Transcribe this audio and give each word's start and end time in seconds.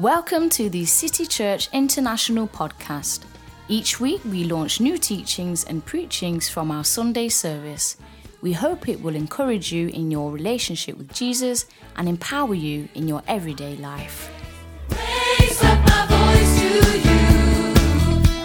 Welcome 0.00 0.48
to 0.50 0.70
the 0.70 0.86
City 0.86 1.26
Church 1.26 1.68
International 1.74 2.48
podcast. 2.48 3.24
Each 3.68 4.00
week 4.00 4.22
we 4.24 4.44
launch 4.44 4.80
new 4.80 4.96
teachings 4.96 5.64
and 5.64 5.84
preachings 5.84 6.48
from 6.48 6.70
our 6.70 6.84
Sunday 6.84 7.28
service. 7.28 7.98
We 8.40 8.54
hope 8.54 8.88
it 8.88 9.02
will 9.02 9.14
encourage 9.14 9.70
you 9.70 9.88
in 9.88 10.10
your 10.10 10.32
relationship 10.32 10.96
with 10.96 11.12
Jesus 11.12 11.66
and 11.96 12.08
empower 12.08 12.54
you 12.54 12.88
in 12.94 13.08
your 13.08 13.22
everyday 13.28 13.76
life. 13.76 14.32
Raise 14.88 15.62
up 15.64 15.78
my 15.84 16.06
voice 16.06 16.60
to 16.60 16.68
you. 17.06 17.18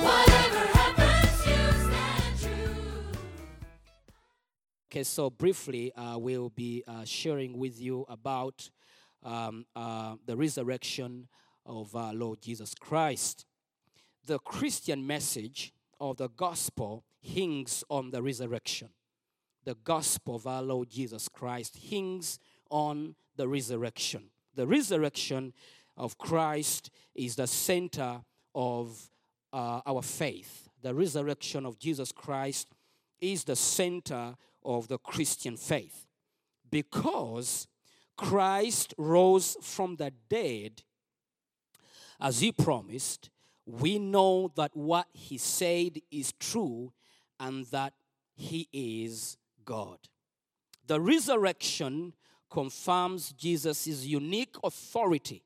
Whatever 0.03 0.59
happens, 0.77 1.45
you 1.47 1.55
stand 1.85 2.39
true. 2.41 2.75
Okay, 4.91 5.03
so 5.03 5.29
briefly, 5.29 5.93
uh, 5.93 6.17
we'll 6.17 6.49
be 6.49 6.83
uh, 6.85 7.05
sharing 7.05 7.57
with 7.57 7.79
you 7.79 8.05
about 8.09 8.69
um, 9.23 9.65
uh, 9.73 10.15
the 10.25 10.35
resurrection 10.35 11.29
of 11.65 11.95
our 11.95 12.13
Lord 12.13 12.41
Jesus 12.41 12.73
Christ. 12.75 13.45
The 14.25 14.39
Christian 14.39 15.05
message 15.05 15.73
of 15.99 16.17
the 16.17 16.29
gospel 16.29 17.03
hinges 17.21 17.83
on 17.89 18.11
the 18.11 18.21
resurrection. 18.21 18.89
The 19.63 19.75
gospel 19.83 20.35
of 20.35 20.47
our 20.47 20.61
Lord 20.61 20.89
Jesus 20.89 21.27
Christ 21.27 21.77
hinges 21.77 22.39
on 22.69 23.15
the 23.35 23.47
resurrection. 23.47 24.29
The 24.55 24.67
resurrection 24.67 25.53
of 25.97 26.17
Christ 26.17 26.89
is 27.13 27.35
the 27.35 27.47
center 27.47 28.21
of 28.53 29.09
uh, 29.51 29.81
our 29.85 30.01
faith. 30.01 30.69
The 30.81 30.93
resurrection 30.93 31.65
of 31.65 31.79
Jesus 31.79 32.11
Christ 32.11 32.69
is 33.19 33.43
the 33.43 33.55
center 33.55 34.35
of 34.63 34.87
the 34.87 34.97
Christian 34.97 35.57
faith 35.57 36.05
because 36.69 37.67
Christ 38.17 38.93
rose 38.97 39.57
from 39.61 39.95
the 39.95 40.11
dead 40.29 40.83
as 42.19 42.41
he 42.41 42.51
promised. 42.51 43.29
We 43.65 43.97
know 43.97 44.51
that 44.55 44.75
what 44.75 45.07
he 45.13 45.37
said 45.37 45.99
is 46.11 46.33
true 46.33 46.93
and 47.39 47.65
that 47.67 47.93
he 48.35 48.67
is 48.71 49.37
God. 49.63 49.97
The 50.87 51.01
resurrection 51.01 52.13
confirms 52.49 53.31
Jesus' 53.33 54.05
unique 54.05 54.55
authority. 54.63 55.43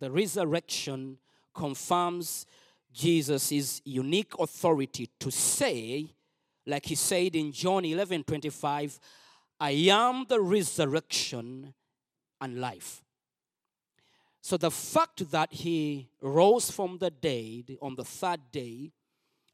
The 0.00 0.10
resurrection 0.10 1.18
confirms 1.54 2.46
Jesus' 2.92 3.80
unique 3.84 4.32
authority 4.38 5.08
to 5.18 5.30
say, 5.30 6.06
like 6.66 6.86
he 6.86 6.94
said 6.94 7.34
in 7.36 7.52
John 7.52 7.84
11 7.84 8.24
25, 8.24 9.00
I 9.58 9.70
am 9.70 10.26
the 10.28 10.40
resurrection 10.40 11.74
and 12.40 12.60
life. 12.60 13.02
So 14.42 14.56
the 14.56 14.70
fact 14.70 15.30
that 15.30 15.52
he 15.52 16.08
rose 16.20 16.70
from 16.70 16.98
the 16.98 17.10
dead 17.10 17.76
on 17.82 17.94
the 17.94 18.04
third 18.04 18.40
day 18.50 18.92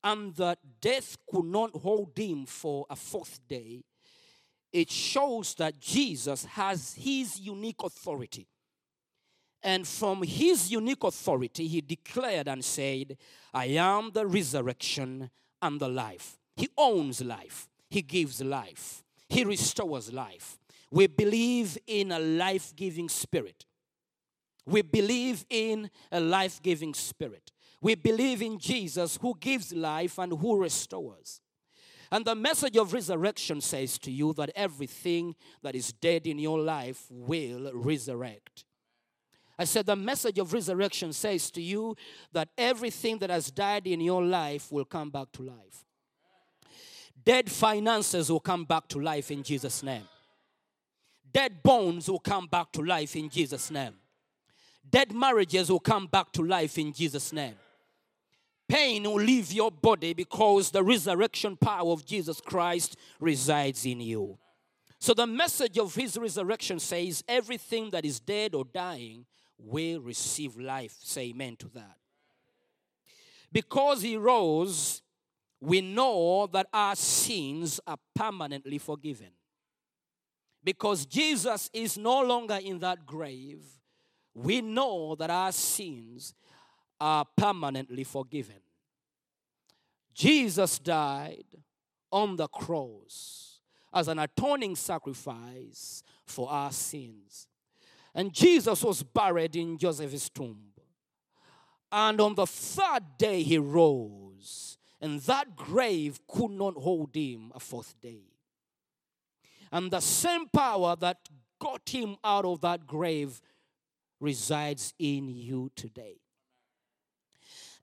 and 0.02 0.34
that 0.36 0.58
death 0.80 1.16
could 1.28 1.44
not 1.44 1.74
hold 1.74 2.16
him 2.16 2.46
for 2.46 2.86
a 2.88 2.96
fourth 2.96 3.40
day, 3.48 3.82
it 4.72 4.90
shows 4.90 5.54
that 5.54 5.80
Jesus 5.80 6.44
has 6.44 6.94
his 6.94 7.40
unique 7.40 7.82
authority. 7.82 8.46
And 9.62 9.86
from 9.86 10.22
his 10.22 10.70
unique 10.70 11.02
authority, 11.02 11.66
he 11.66 11.80
declared 11.80 12.46
and 12.46 12.64
said, 12.64 13.16
I 13.52 13.66
am 13.66 14.12
the 14.12 14.26
resurrection 14.26 15.30
and 15.60 15.80
the 15.80 15.88
life. 15.88 16.38
He 16.54 16.68
owns 16.78 17.20
life, 17.22 17.68
he 17.90 18.02
gives 18.02 18.40
life, 18.40 19.02
he 19.28 19.44
restores 19.44 20.12
life. 20.12 20.58
We 20.90 21.08
believe 21.08 21.76
in 21.86 22.12
a 22.12 22.18
life 22.18 22.74
giving 22.76 23.08
spirit. 23.08 23.65
We 24.66 24.82
believe 24.82 25.46
in 25.48 25.90
a 26.10 26.20
life 26.20 26.60
giving 26.60 26.92
spirit. 26.92 27.52
We 27.80 27.94
believe 27.94 28.42
in 28.42 28.58
Jesus 28.58 29.18
who 29.20 29.36
gives 29.38 29.72
life 29.72 30.18
and 30.18 30.32
who 30.32 30.58
restores. 30.58 31.40
And 32.10 32.24
the 32.24 32.34
message 32.34 32.76
of 32.76 32.92
resurrection 32.92 33.60
says 33.60 33.98
to 33.98 34.10
you 34.10 34.32
that 34.34 34.50
everything 34.54 35.34
that 35.62 35.74
is 35.74 35.92
dead 35.92 36.26
in 36.26 36.38
your 36.38 36.58
life 36.58 37.06
will 37.10 37.70
resurrect. 37.72 38.64
I 39.58 39.64
said, 39.64 39.86
the 39.86 39.96
message 39.96 40.38
of 40.38 40.52
resurrection 40.52 41.12
says 41.12 41.50
to 41.52 41.62
you 41.62 41.96
that 42.32 42.48
everything 42.58 43.18
that 43.18 43.30
has 43.30 43.50
died 43.50 43.86
in 43.86 44.00
your 44.00 44.22
life 44.22 44.70
will 44.70 44.84
come 44.84 45.10
back 45.10 45.32
to 45.32 45.42
life. 45.42 45.84
Dead 47.24 47.50
finances 47.50 48.30
will 48.30 48.40
come 48.40 48.64
back 48.64 48.86
to 48.88 49.00
life 49.00 49.30
in 49.30 49.42
Jesus' 49.42 49.82
name. 49.82 50.06
Dead 51.32 51.62
bones 51.62 52.08
will 52.08 52.20
come 52.20 52.46
back 52.46 52.70
to 52.72 52.82
life 52.82 53.16
in 53.16 53.28
Jesus' 53.28 53.70
name. 53.70 53.94
Dead 54.88 55.12
marriages 55.12 55.70
will 55.70 55.80
come 55.80 56.06
back 56.06 56.32
to 56.32 56.42
life 56.42 56.78
in 56.78 56.92
Jesus' 56.92 57.32
name. 57.32 57.56
Pain 58.68 59.04
will 59.04 59.20
leave 59.20 59.52
your 59.52 59.70
body 59.70 60.12
because 60.12 60.70
the 60.70 60.82
resurrection 60.82 61.56
power 61.56 61.90
of 61.92 62.04
Jesus 62.04 62.40
Christ 62.40 62.96
resides 63.20 63.86
in 63.86 64.00
you. 64.00 64.38
So, 64.98 65.14
the 65.14 65.26
message 65.26 65.78
of 65.78 65.94
his 65.94 66.18
resurrection 66.18 66.80
says 66.80 67.22
everything 67.28 67.90
that 67.90 68.04
is 68.04 68.18
dead 68.18 68.54
or 68.54 68.64
dying 68.64 69.26
will 69.58 70.00
receive 70.00 70.56
life. 70.56 70.96
Say 71.00 71.28
amen 71.28 71.56
to 71.56 71.68
that. 71.74 71.96
Because 73.52 74.02
he 74.02 74.16
rose, 74.16 75.02
we 75.60 75.80
know 75.80 76.48
that 76.52 76.66
our 76.72 76.96
sins 76.96 77.80
are 77.86 77.98
permanently 78.14 78.78
forgiven. 78.78 79.30
Because 80.64 81.06
Jesus 81.06 81.70
is 81.72 81.96
no 81.96 82.22
longer 82.22 82.58
in 82.62 82.80
that 82.80 83.06
grave, 83.06 83.62
we 84.36 84.60
know 84.60 85.14
that 85.14 85.30
our 85.30 85.50
sins 85.50 86.34
are 87.00 87.24
permanently 87.36 88.04
forgiven. 88.04 88.60
Jesus 90.12 90.78
died 90.78 91.46
on 92.12 92.36
the 92.36 92.46
cross 92.46 93.60
as 93.94 94.08
an 94.08 94.18
atoning 94.18 94.76
sacrifice 94.76 96.02
for 96.26 96.50
our 96.50 96.70
sins. 96.70 97.48
And 98.14 98.32
Jesus 98.32 98.82
was 98.82 99.02
buried 99.02 99.56
in 99.56 99.78
Joseph's 99.78 100.28
tomb. 100.28 100.60
And 101.90 102.20
on 102.20 102.34
the 102.34 102.46
third 102.46 103.04
day, 103.16 103.42
he 103.42 103.56
rose, 103.56 104.76
and 105.00 105.20
that 105.20 105.56
grave 105.56 106.20
could 106.26 106.50
not 106.50 106.74
hold 106.74 107.14
him 107.14 107.52
a 107.54 107.60
fourth 107.60 107.94
day. 108.02 108.24
And 109.72 109.90
the 109.90 110.00
same 110.00 110.46
power 110.48 110.94
that 110.96 111.28
got 111.58 111.88
him 111.88 112.16
out 112.22 112.44
of 112.44 112.60
that 112.60 112.86
grave 112.86 113.40
resides 114.20 114.94
in 114.98 115.28
you 115.28 115.70
today. 115.76 116.16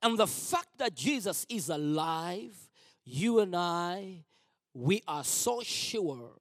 And 0.02 0.18
the 0.18 0.26
fact 0.26 0.68
that 0.78 0.94
Jesus 0.94 1.46
is 1.48 1.68
alive, 1.70 2.54
you 3.04 3.40
and 3.40 3.56
I, 3.56 4.24
we 4.74 5.02
are 5.08 5.24
so 5.24 5.62
sure 5.62 6.32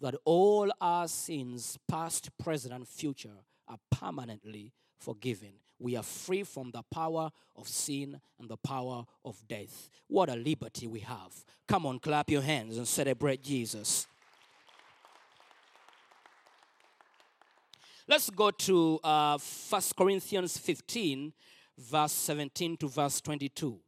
that 0.00 0.14
all 0.24 0.70
our 0.80 1.06
sins, 1.06 1.78
past, 1.88 2.30
present, 2.38 2.74
and 2.74 2.86
future, 2.86 3.44
are 3.68 3.78
permanently 3.90 4.72
forgiven. 4.98 5.52
We 5.78 5.96
are 5.96 6.02
free 6.02 6.42
from 6.42 6.70
the 6.72 6.82
power 6.82 7.30
of 7.54 7.68
sin 7.68 8.20
and 8.40 8.48
the 8.48 8.56
power 8.56 9.04
of 9.24 9.40
death. 9.46 9.90
What 10.08 10.28
a 10.28 10.34
liberty 10.34 10.86
we 10.86 11.00
have. 11.00 11.32
Come 11.68 11.86
on, 11.86 12.00
clap 12.00 12.30
your 12.30 12.42
hands 12.42 12.78
and 12.78 12.88
celebrate 12.88 13.42
Jesus. 13.42 14.06
Let's 18.08 18.30
go 18.30 18.50
to 18.50 18.98
uh, 19.04 19.36
1 19.68 19.82
Corinthians 19.94 20.56
15, 20.56 21.30
verse 21.76 22.12
17 22.12 22.78
to 22.78 22.88
verse 22.88 23.20
22. 23.20 23.78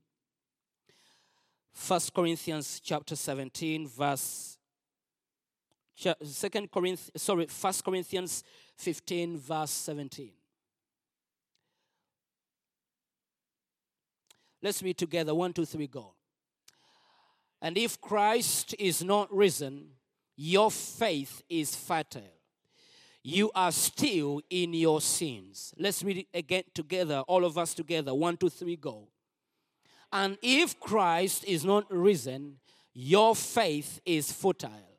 1 1.89 2.01
Corinthians 2.15 2.81
chapter 2.85 3.17
17, 3.17 3.89
verse 3.89 4.59
2 5.99 6.13
Corinthians, 6.71 7.11
sorry, 7.17 7.47
1 7.47 7.73
Corinthians 7.83 8.45
15, 8.77 9.39
verse 9.39 9.71
17. 9.71 10.33
Let's 14.63 14.83
read 14.83 14.99
together. 14.99 15.35
One, 15.35 15.55
two, 15.55 15.65
three, 15.65 15.87
go. 15.87 16.13
And 17.63 17.79
if 17.79 17.99
Christ 17.99 18.75
is 18.79 19.03
not 19.03 19.35
risen, 19.35 19.93
your 20.37 20.71
faith 20.71 21.43
is 21.49 21.75
futile. 21.75 22.40
You 23.23 23.51
are 23.55 23.73
still 23.73 24.41
in 24.49 24.73
your 24.73 25.01
sins. 25.01 25.75
Let's 25.77 26.03
read 26.03 26.19
it 26.19 26.27
again 26.33 26.65
together, 26.75 27.23
all 27.29 27.45
of 27.45 27.59
us 27.59 27.75
together. 27.75 28.15
One, 28.15 28.37
two, 28.37 28.49
three, 28.49 28.77
go. 28.77 29.09
And 30.13 30.39
if 30.43 30.81
Christ 30.81 31.45
is 31.45 31.65
not 31.65 31.85
risen, 31.91 32.57
your 32.95 33.37
faith 33.37 34.01
is 34.05 34.33
futile. 34.33 34.99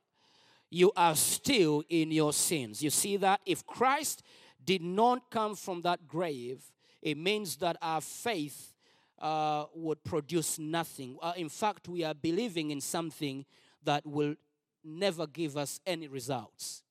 You 0.70 0.92
are 0.96 1.16
still 1.16 1.84
in 1.90 2.12
your 2.12 2.32
sins. 2.32 2.82
You 2.82 2.90
see 2.90 3.18
that? 3.18 3.42
If 3.46 3.66
Christ 3.66 4.24
did 4.64 4.82
not 4.82 5.30
come 5.30 5.56
from 5.56 5.82
that 5.82 6.08
grave, 6.08 6.72
it 7.02 7.18
means 7.18 7.58
that 7.58 7.78
our 7.82 8.00
faith 8.00 8.74
uh, 9.20 9.66
would 9.76 10.04
produce 10.04 10.58
nothing. 10.60 11.18
Uh, 11.22 11.34
in 11.36 11.50
fact, 11.50 11.90
we 11.90 12.04
are 12.04 12.14
believing 12.14 12.72
in 12.72 12.80
something 12.80 13.46
that 13.84 14.06
will 14.06 14.36
never 14.84 15.28
give 15.28 15.58
us 15.58 15.80
any 15.86 16.08
results. 16.08 16.84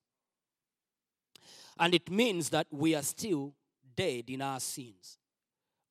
And 1.80 1.94
it 1.94 2.10
means 2.10 2.50
that 2.50 2.66
we 2.70 2.94
are 2.94 3.02
still 3.02 3.54
dead 3.96 4.24
in 4.28 4.42
our 4.42 4.60
sins. 4.60 5.18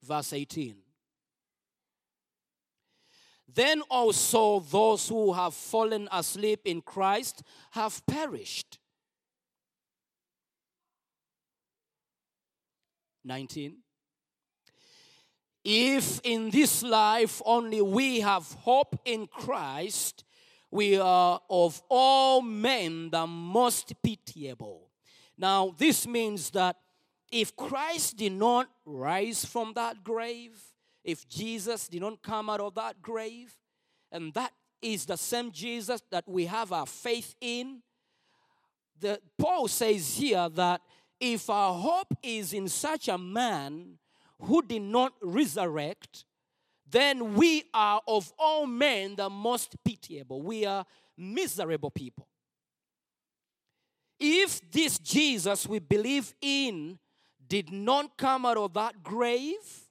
Verse 0.03 0.33
18. 0.33 0.75
Then 3.51 3.81
also 3.89 4.59
those 4.59 5.09
who 5.09 5.33
have 5.33 5.55
fallen 5.55 6.07
asleep 6.11 6.61
in 6.65 6.81
Christ 6.81 7.41
have 7.71 8.05
perished. 8.05 8.77
19. 13.25 13.77
If 15.63 16.21
in 16.23 16.51
this 16.51 16.83
life 16.83 17.41
only 17.43 17.81
we 17.81 18.19
have 18.19 18.43
hope 18.59 18.95
in 19.05 19.25
Christ, 19.25 20.23
we 20.69 20.99
are 20.99 21.41
of 21.49 21.81
all 21.89 22.43
men 22.43 23.09
the 23.09 23.25
most 23.25 23.93
pitiable. 24.03 24.88
Now, 25.39 25.73
this 25.77 26.05
means 26.05 26.49
that 26.51 26.75
if 27.31 27.55
Christ 27.55 28.17
did 28.17 28.33
not 28.33 28.67
rise 28.85 29.45
from 29.45 29.71
that 29.73 30.03
grave, 30.03 30.61
if 31.03 31.27
Jesus 31.29 31.87
did 31.87 32.01
not 32.01 32.21
come 32.21 32.49
out 32.49 32.59
of 32.59 32.75
that 32.75 33.01
grave, 33.01 33.55
and 34.11 34.33
that 34.33 34.51
is 34.81 35.05
the 35.05 35.15
same 35.15 35.51
Jesus 35.51 36.01
that 36.11 36.27
we 36.27 36.45
have 36.45 36.73
our 36.73 36.85
faith 36.85 37.35
in, 37.39 37.81
the, 38.99 39.21
Paul 39.37 39.69
says 39.69 40.17
here 40.17 40.49
that 40.49 40.81
if 41.21 41.49
our 41.49 41.73
hope 41.73 42.13
is 42.21 42.51
in 42.51 42.67
such 42.67 43.07
a 43.07 43.17
man 43.17 43.97
who 44.41 44.61
did 44.61 44.81
not 44.81 45.13
resurrect, 45.21 46.25
then 46.89 47.35
we 47.35 47.63
are 47.73 48.01
of 48.07 48.33
all 48.37 48.65
men 48.65 49.15
the 49.15 49.29
most 49.29 49.75
pitiable. 49.85 50.41
We 50.41 50.65
are 50.65 50.85
miserable 51.17 51.91
people. 51.91 52.28
If 54.19 54.71
this 54.71 54.99
Jesus 54.99 55.67
we 55.67 55.79
believe 55.79 56.33
in 56.41 56.99
did 57.47 57.71
not 57.71 58.17
come 58.17 58.45
out 58.45 58.57
of 58.57 58.73
that 58.73 59.01
grave, 59.01 59.87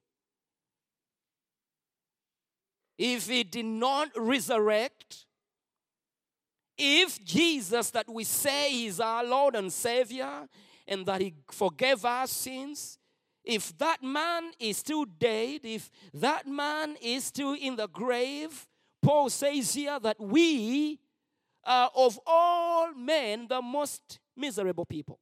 if 2.98 3.28
he 3.28 3.44
did 3.44 3.64
not 3.64 4.10
resurrect, 4.16 5.24
if 6.76 7.24
Jesus 7.24 7.90
that 7.90 8.08
we 8.08 8.24
say 8.24 8.84
is 8.84 9.00
our 9.00 9.24
Lord 9.24 9.56
and 9.56 9.72
Savior 9.72 10.46
and 10.86 11.06
that 11.06 11.20
he 11.20 11.34
forgave 11.50 12.04
our 12.04 12.26
sins, 12.26 12.98
if 13.44 13.76
that 13.78 14.02
man 14.02 14.50
is 14.60 14.76
still 14.76 15.04
dead, 15.04 15.60
if 15.64 15.90
that 16.12 16.46
man 16.46 16.96
is 17.00 17.24
still 17.24 17.54
in 17.54 17.76
the 17.76 17.88
grave, 17.88 18.66
Paul 19.00 19.30
says 19.30 19.74
here 19.74 19.98
that 20.00 20.20
we 20.20 21.00
are 21.68 21.90
of 21.94 22.18
all 22.26 22.94
men 22.94 23.46
the 23.46 23.60
most 23.60 24.18
miserable 24.34 24.86
people. 24.86 25.20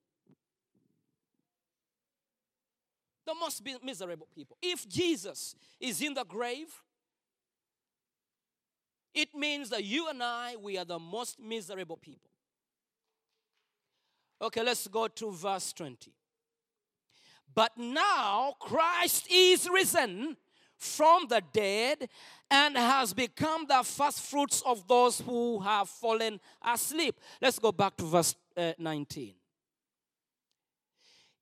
The 3.27 3.35
most 3.35 3.63
miserable 3.83 4.29
people. 4.33 4.57
If 4.63 4.89
Jesus 4.89 5.57
is 5.81 6.01
in 6.01 6.15
the 6.15 6.25
grave, 6.25 6.69
it 9.13 9.35
means 9.35 9.71
that 9.71 9.83
you 9.83 10.09
and 10.09 10.23
I, 10.23 10.55
we 10.63 10.79
are 10.79 10.85
the 10.85 11.01
most 11.01 11.41
miserable 11.41 11.97
people. 11.97 12.31
Okay, 14.41 14.63
let's 14.63 14.87
go 14.87 15.09
to 15.09 15.33
verse 15.33 15.73
20. 15.73 16.13
But 17.53 17.73
now 17.77 18.55
Christ 18.61 19.27
is 19.31 19.69
risen 19.69 20.37
from 20.79 21.27
the 21.29 21.43
dead 21.53 22.09
and 22.51 22.77
has 22.77 23.13
become 23.13 23.67
the 23.67 23.83
first 23.83 24.21
fruits 24.21 24.63
of 24.65 24.87
those 24.87 25.21
who 25.21 25.61
have 25.61 25.89
fallen 25.89 26.41
asleep. 26.65 27.19
Let's 27.41 27.59
go 27.59 27.73
back 27.73 27.97
to 27.97 28.05
verse 28.05 28.35
uh, 28.57 28.73
19. 28.79 29.35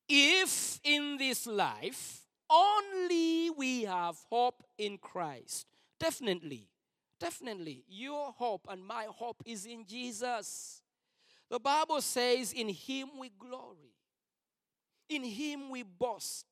If 0.08 0.80
in 0.84 1.16
this 1.16 1.46
life 1.46 2.22
only 2.50 3.50
we 3.50 3.84
have 3.84 4.16
hope 4.30 4.62
in 4.78 4.98
Christ, 4.98 5.66
definitely, 5.98 6.68
definitely, 7.18 7.84
your 7.88 8.32
hope 8.32 8.66
and 8.70 8.84
my 8.84 9.06
hope 9.08 9.42
is 9.46 9.66
in 9.66 9.84
Jesus. 9.86 10.82
The 11.50 11.58
Bible 11.58 12.00
says, 12.00 12.52
In 12.52 12.68
Him 12.68 13.08
we 13.18 13.30
glory, 13.38 13.94
in 15.08 15.24
Him 15.24 15.70
we 15.70 15.82
boast. 15.82 16.46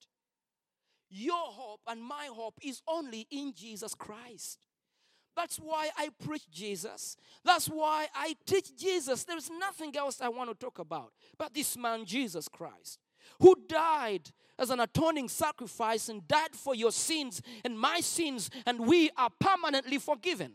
Your 1.14 1.34
hope 1.36 1.80
and 1.86 2.02
my 2.02 2.30
hope 2.32 2.58
is 2.62 2.80
only 2.88 3.26
in 3.30 3.52
Jesus 3.54 3.94
Christ. 3.94 4.58
That's 5.36 5.58
why 5.58 5.90
I 5.96 6.08
preach 6.24 6.50
Jesus. 6.50 7.18
That's 7.44 7.66
why 7.66 8.06
I 8.14 8.34
teach 8.46 8.74
Jesus. 8.76 9.24
There 9.24 9.36
is 9.36 9.50
nothing 9.50 9.94
else 9.94 10.22
I 10.22 10.30
want 10.30 10.48
to 10.48 10.54
talk 10.54 10.78
about 10.78 11.12
but 11.36 11.52
this 11.52 11.76
man, 11.76 12.06
Jesus 12.06 12.48
Christ, 12.48 12.98
who 13.40 13.54
died 13.68 14.30
as 14.58 14.70
an 14.70 14.80
atoning 14.80 15.28
sacrifice 15.28 16.08
and 16.08 16.26
died 16.26 16.54
for 16.54 16.74
your 16.74 16.92
sins 16.92 17.42
and 17.62 17.78
my 17.78 18.00
sins, 18.00 18.48
and 18.64 18.86
we 18.86 19.10
are 19.18 19.30
permanently 19.38 19.98
forgiven. 19.98 20.52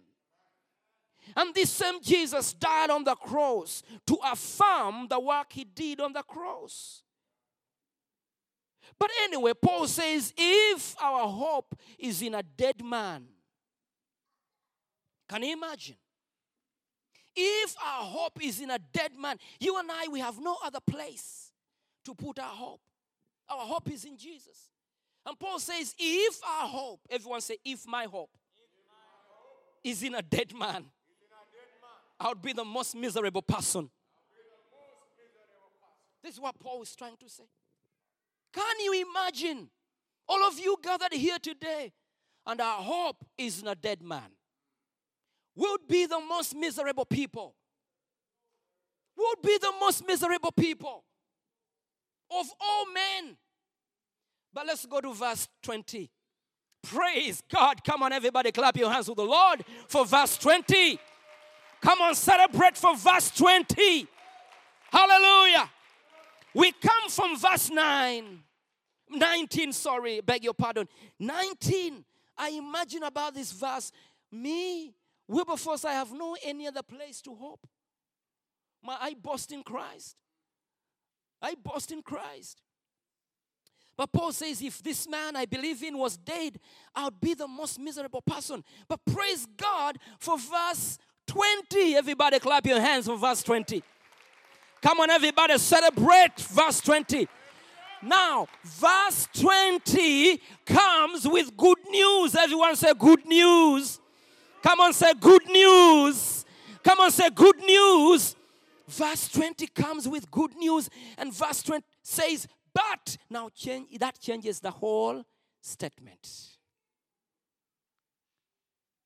And 1.36 1.54
this 1.54 1.70
same 1.70 2.02
Jesus 2.02 2.54
died 2.54 2.90
on 2.90 3.04
the 3.04 3.16
cross 3.16 3.84
to 4.08 4.18
affirm 4.24 5.08
the 5.08 5.20
work 5.20 5.52
he 5.52 5.66
did 5.66 6.00
on 6.00 6.14
the 6.14 6.24
cross. 6.24 7.04
But 9.00 9.12
anyway, 9.24 9.54
Paul 9.54 9.88
says 9.88 10.34
if 10.38 10.96
our 11.02 11.28
hope 11.28 11.78
is 12.00 12.22
in 12.22 12.36
a 12.36 12.44
dead 12.44 12.84
man, 12.84 13.26
can 15.30 15.44
you 15.44 15.54
imagine? 15.54 15.98
If 17.36 17.76
our 17.78 18.04
hope 18.04 18.44
is 18.44 18.60
in 18.62 18.72
a 18.72 18.80
dead 18.80 19.12
man, 19.20 19.38
you 19.60 19.78
and 19.78 19.92
I, 19.92 20.08
we 20.08 20.20
have 20.20 20.40
no 20.40 20.58
other 20.64 20.80
place 20.80 21.52
to 22.06 22.16
put 22.16 22.40
our 22.40 22.46
hope. 22.46 22.82
Our 23.50 23.66
hope 23.66 23.92
is 23.92 24.06
in 24.06 24.18
Jesus. 24.18 24.72
And 25.26 25.38
Paul 25.38 25.60
says, 25.60 25.94
if 26.00 26.40
our 26.44 26.68
hope, 26.68 27.02
everyone 27.10 27.42
say, 27.42 27.58
if 27.64 27.86
my 27.86 28.06
hope, 28.06 28.32
is 29.84 30.02
in 30.02 30.16
a 30.16 30.22
dead 30.22 30.54
man, 30.58 30.86
I 32.20 32.30
would 32.30 32.42
be 32.42 32.54
the 32.54 32.66
most 32.66 32.96
miserable 32.96 33.42
person. 33.42 33.90
This 36.24 36.34
is 36.34 36.40
what 36.40 36.60
Paul 36.60 36.82
is 36.82 36.96
trying 36.96 37.18
to 37.18 37.30
say. 37.30 37.44
Can 38.58 38.80
you 38.80 39.06
imagine 39.08 39.70
all 40.28 40.44
of 40.48 40.58
you 40.58 40.78
gathered 40.82 41.14
here 41.14 41.38
today 41.38 41.94
and 42.44 42.60
our 42.60 42.82
hope 42.82 43.24
is 43.38 43.62
in 43.62 43.68
a 43.68 43.76
dead 43.76 44.02
man? 44.02 44.32
Would 45.56 45.82
be 45.88 46.08
the 46.08 46.20
most 46.20 46.56
miserable 46.56 47.06
people. 47.06 47.54
Would 49.16 49.44
be 49.44 49.60
the 49.62 49.74
most 49.80 50.08
miserable 50.08 50.52
people 50.52 51.04
of 52.32 52.48
all 52.60 52.92
men. 52.92 53.38
But 54.52 54.66
let's 54.66 54.88
go 54.88 55.02
to 55.02 55.14
verse 55.14 55.48
20. 55.62 56.10
Praise 56.82 57.44
God. 57.54 57.84
Come 57.84 58.02
on, 58.02 58.12
everybody, 58.12 58.52
clap 58.52 58.76
your 58.76 58.92
hands 58.92 59.08
with 59.08 59.18
the 59.18 59.24
Lord 59.24 59.64
for 59.88 60.04
verse 60.04 60.36
20. 60.36 61.00
Come 61.80 62.02
on, 62.02 62.16
celebrate 62.16 62.76
for 62.76 62.96
verse 62.98 63.30
20. 63.30 64.08
Hallelujah. 64.92 65.70
We 66.56 66.72
come 66.72 67.10
from 67.10 67.38
verse 67.38 67.70
9. 67.70 68.46
19, 69.10 69.72
sorry, 69.72 70.22
beg 70.22 70.44
your 70.44 70.54
pardon. 70.54 70.88
19. 71.20 72.04
I 72.38 72.50
imagine 72.50 73.04
about 73.04 73.34
this 73.34 73.52
verse. 73.52 73.92
Me, 74.32 74.94
Wilberforce, 75.28 75.86
I 75.86 75.94
have 75.94 76.12
no 76.12 76.36
any 76.44 76.68
other 76.68 76.84
place 76.84 77.22
to 77.22 77.34
hope. 77.34 77.68
My 78.84 78.98
I 79.00 79.14
boast 79.16 79.52
in 79.52 79.64
Christ. 79.64 80.16
I 81.42 81.56
boast 81.56 81.92
in 81.92 82.02
Christ. 82.02 82.62
But 83.98 84.12
Paul 84.12 84.32
says, 84.32 84.62
if 84.62 84.84
this 84.84 85.10
man 85.10 85.36
I 85.36 85.46
believe 85.46 85.82
in 85.82 85.98
was 85.98 86.18
dead, 86.18 86.60
I 86.94 87.06
would 87.06 87.20
be 87.20 87.34
the 87.34 87.48
most 87.48 87.80
miserable 87.80 88.22
person. 88.22 88.64
But 88.88 89.00
praise 89.12 89.48
God 89.58 89.98
for 90.20 90.38
verse 90.38 91.00
20. 91.26 91.96
Everybody 91.96 92.40
clap 92.40 92.66
your 92.68 92.80
hands 92.80 93.08
for 93.08 93.18
verse 93.18 93.42
20. 93.42 93.82
Come 94.82 95.00
on, 95.00 95.10
everybody, 95.10 95.58
celebrate 95.58 96.40
verse 96.40 96.80
20. 96.82 97.28
Now, 98.02 98.48
verse 98.64 99.28
20 99.34 100.40
comes 100.66 101.28
with 101.28 101.56
good 101.58 101.80
news. 101.90 102.36
Everyone 102.36 102.76
say 102.76 102.94
good 102.98 103.26
news. 103.26 104.00
Come 104.62 104.80
on, 104.82 104.94
say 104.94 105.14
good 105.20 105.48
news. 105.48 106.46
Come 106.84 107.00
on, 107.00 107.12
say 107.12 107.30
good 107.30 107.58
news. 107.60 108.36
Verse 108.88 109.28
20 109.30 109.68
comes 109.68 110.08
with 110.08 110.32
good 110.32 110.56
news, 110.56 110.90
and 111.18 111.34
verse 111.34 111.62
20 111.62 111.84
says, 112.02 112.48
but 112.74 113.18
now 113.30 113.50
change 113.54 113.98
that 114.00 114.18
changes 114.20 114.62
the 114.62 114.72
whole 114.72 115.26
statement. 115.62 116.56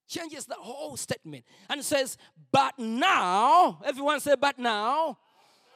Changes 0.07 0.45
the 0.45 0.55
whole 0.55 0.98
statement 0.98 1.45
and 1.69 1.83
says, 1.83 2.17
but 2.51 2.77
now, 2.77 3.79
everyone 3.83 4.19
say, 4.19 4.36
but 4.39 4.60
now. 4.60 5.17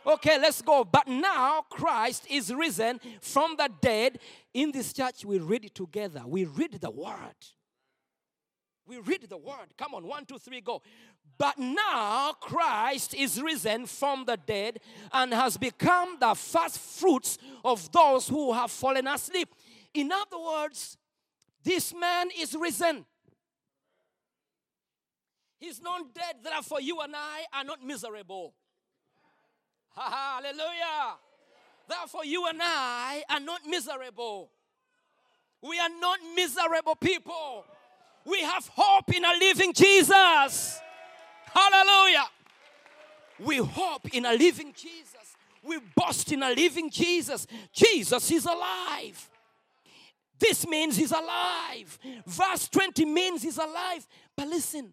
Okay, 0.06 0.38
let's 0.40 0.62
go. 0.62 0.84
But 0.84 1.08
now 1.08 1.62
Christ 1.70 2.28
is 2.30 2.54
risen 2.54 3.00
from 3.22 3.56
the 3.58 3.70
dead. 3.82 4.20
In 4.54 4.72
this 4.72 4.94
church, 4.94 5.26
we 5.26 5.40
read 5.40 5.66
it 5.66 5.76
together. 5.76 6.24
We 6.26 6.46
read 6.46 6.74
the 6.74 6.92
word. 6.92 7.36
We 8.88 9.00
read 9.00 9.24
the 9.28 9.38
word. 9.38 9.74
Come 9.78 9.96
on, 9.96 10.06
one, 10.06 10.26
two, 10.26 10.38
three, 10.38 10.62
go. 10.62 10.82
But 11.38 11.58
now 11.58 12.34
Christ 12.40 13.16
is 13.16 13.42
risen 13.42 13.88
from 13.88 14.26
the 14.26 14.38
dead 14.38 14.80
and 15.12 15.34
has 15.34 15.58
become 15.58 16.18
the 16.20 16.36
first 16.36 16.80
fruits 16.80 17.38
of 17.64 17.92
those 17.92 18.28
who 18.28 18.54
have 18.54 18.72
fallen 18.72 19.08
asleep. 19.08 19.54
In 19.94 20.12
other 20.12 20.40
words, 20.40 20.98
this 21.64 21.94
man 21.94 22.30
is 22.40 22.56
risen. 22.56 23.06
He's 25.60 25.82
not 25.82 26.14
dead, 26.14 26.36
therefore, 26.44 26.80
you 26.80 27.00
and 27.02 27.16
I 27.16 27.46
are 27.52 27.64
not 27.64 27.84
miserable. 27.84 28.54
Hallelujah. 29.96 31.16
Therefore, 31.88 32.26
you 32.26 32.48
and 32.48 32.60
I 32.62 33.24
are 33.30 33.40
not 33.40 33.62
miserable. 33.66 34.50
We 35.62 35.80
are 35.80 35.90
not 36.00 36.20
miserable 36.36 36.96
people. 36.96 37.66
We 38.26 38.42
have 38.42 38.68
hope 38.74 39.14
in 39.14 39.24
a 39.24 39.34
living 39.40 39.74
Jesus. 39.74 40.80
Hallelujah. 41.54 42.26
We 43.40 43.58
hope 43.58 44.14
in 44.14 44.26
a 44.26 44.34
living 44.34 44.74
Jesus. 44.76 45.36
We 45.64 45.80
boast 45.96 46.32
in 46.32 46.44
a 46.44 46.52
living 46.52 46.90
Jesus. 46.90 47.48
Jesus 47.72 48.32
is 48.32 48.46
alive. 48.46 49.30
This 50.40 50.68
means 50.68 50.98
he's 50.98 51.12
alive. 51.12 51.98
Verse 52.26 52.68
20 52.68 53.06
means 53.06 53.44
he's 53.44 53.58
alive. 53.58 54.06
But 54.36 54.48
listen, 54.48 54.92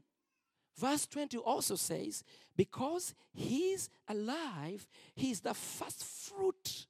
verse 0.79 1.07
20 1.07 1.39
also 1.39 1.75
says, 1.75 2.23
because 2.57 3.15
he's 3.33 3.89
alive, 4.09 4.87
he's 5.15 5.41
the 5.41 5.55
first 5.55 6.05
fruit 6.05 6.87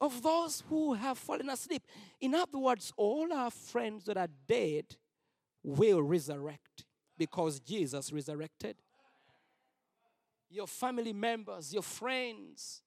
of 0.00 0.22
those 0.22 0.62
who 0.68 0.94
have 0.94 1.18
fallen 1.18 1.48
asleep. 1.50 1.82
In 2.20 2.34
other 2.34 2.58
words, 2.58 2.92
all 2.96 3.32
our 3.32 3.50
friends 3.50 4.04
that 4.04 4.16
are 4.16 4.28
dead 4.48 4.84
will 5.62 6.02
resurrect 6.02 6.84
because 7.18 7.60
Jesus 7.60 8.12
resurrected. 8.12 8.76
Your 10.48 10.66
family 10.66 11.12
members, 11.12 11.72
your 11.72 11.82
friends, 11.82 12.82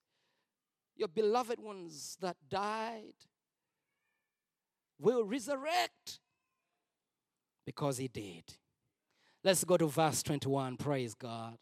your 0.96 1.08
beloved 1.08 1.60
ones 1.60 2.16
that 2.20 2.36
died 2.48 3.14
will 4.98 5.24
resurrect 5.24 6.18
because 7.64 7.98
he 7.98 8.08
did. 8.08 8.44
Let's 9.44 9.62
go 9.62 9.76
to 9.76 9.86
verse 9.88 10.22
21. 10.22 10.78
Praise 10.78 11.14
God. 11.14 11.58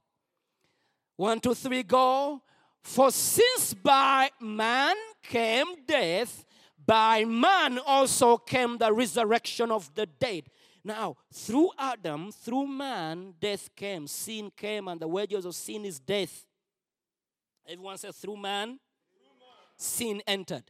One, 1.17 1.41
two, 1.41 1.53
three, 1.55 1.83
go. 1.83 2.41
For 2.81 3.11
since 3.11 3.75
by 3.75 4.31
man 4.41 4.95
came 5.23 5.67
death, 5.87 6.45
by 6.85 7.25
man 7.25 7.81
also 7.85 8.37
came 8.37 8.79
the 8.79 8.93
resurrection 8.93 9.73
of 9.73 9.93
the 9.95 10.07
dead. 10.07 10.45
Now, 10.85 11.17
through 11.33 11.71
Adam, 11.77 12.31
through 12.33 12.67
man, 12.69 13.35
death 13.41 13.71
came, 13.75 14.07
sin 14.07 14.51
came, 14.57 14.89
and 14.89 15.01
the 15.01 15.09
wages 15.09 15.45
of 15.45 15.55
sin 15.55 15.85
is 15.85 15.99
death. 16.01 16.45
Everyone 17.69 17.99
says, 17.99 18.17
through 18.17 18.37
man, 18.37 18.79
sin 19.77 20.23
entered. 20.27 20.65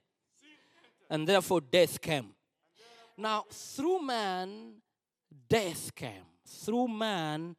And 1.08 1.26
therefore, 1.26 1.60
death 1.60 2.00
came. 2.00 2.34
Now, 3.16 3.44
through 3.50 4.02
man, 4.02 4.74
death 5.48 5.94
came. 5.94 6.31
Through 6.60 6.88
man, 6.88 7.56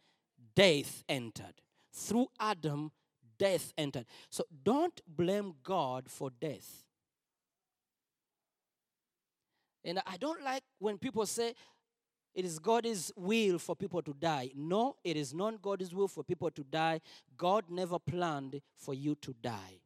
death 0.55 1.03
entered. 1.09 1.61
Through 1.91 2.27
Adam, 2.39 2.91
death 3.37 3.73
entered. 3.77 4.05
So 4.29 4.45
don't 4.63 4.99
blame 5.07 5.55
God 5.63 6.09
for 6.09 6.29
death. 6.29 6.83
And 9.83 10.01
I 10.05 10.17
don't 10.17 10.43
like 10.43 10.63
when 10.79 10.97
people 10.97 11.25
say 11.25 11.53
it 12.33 12.45
is 12.45 12.57
God's 12.57 13.11
will 13.15 13.59
for 13.59 13.75
people 13.75 14.01
to 14.01 14.13
die. 14.13 14.51
No, 14.55 14.95
it 15.03 15.17
is 15.17 15.33
not 15.33 15.61
God's 15.61 15.93
will 15.93 16.07
for 16.07 16.23
people 16.23 16.49
to 16.51 16.63
die. 16.63 17.01
God 17.37 17.65
never 17.69 17.99
planned 17.99 18.61
for 18.75 18.93
you 18.93 19.15
to 19.15 19.35
die. 19.41 19.81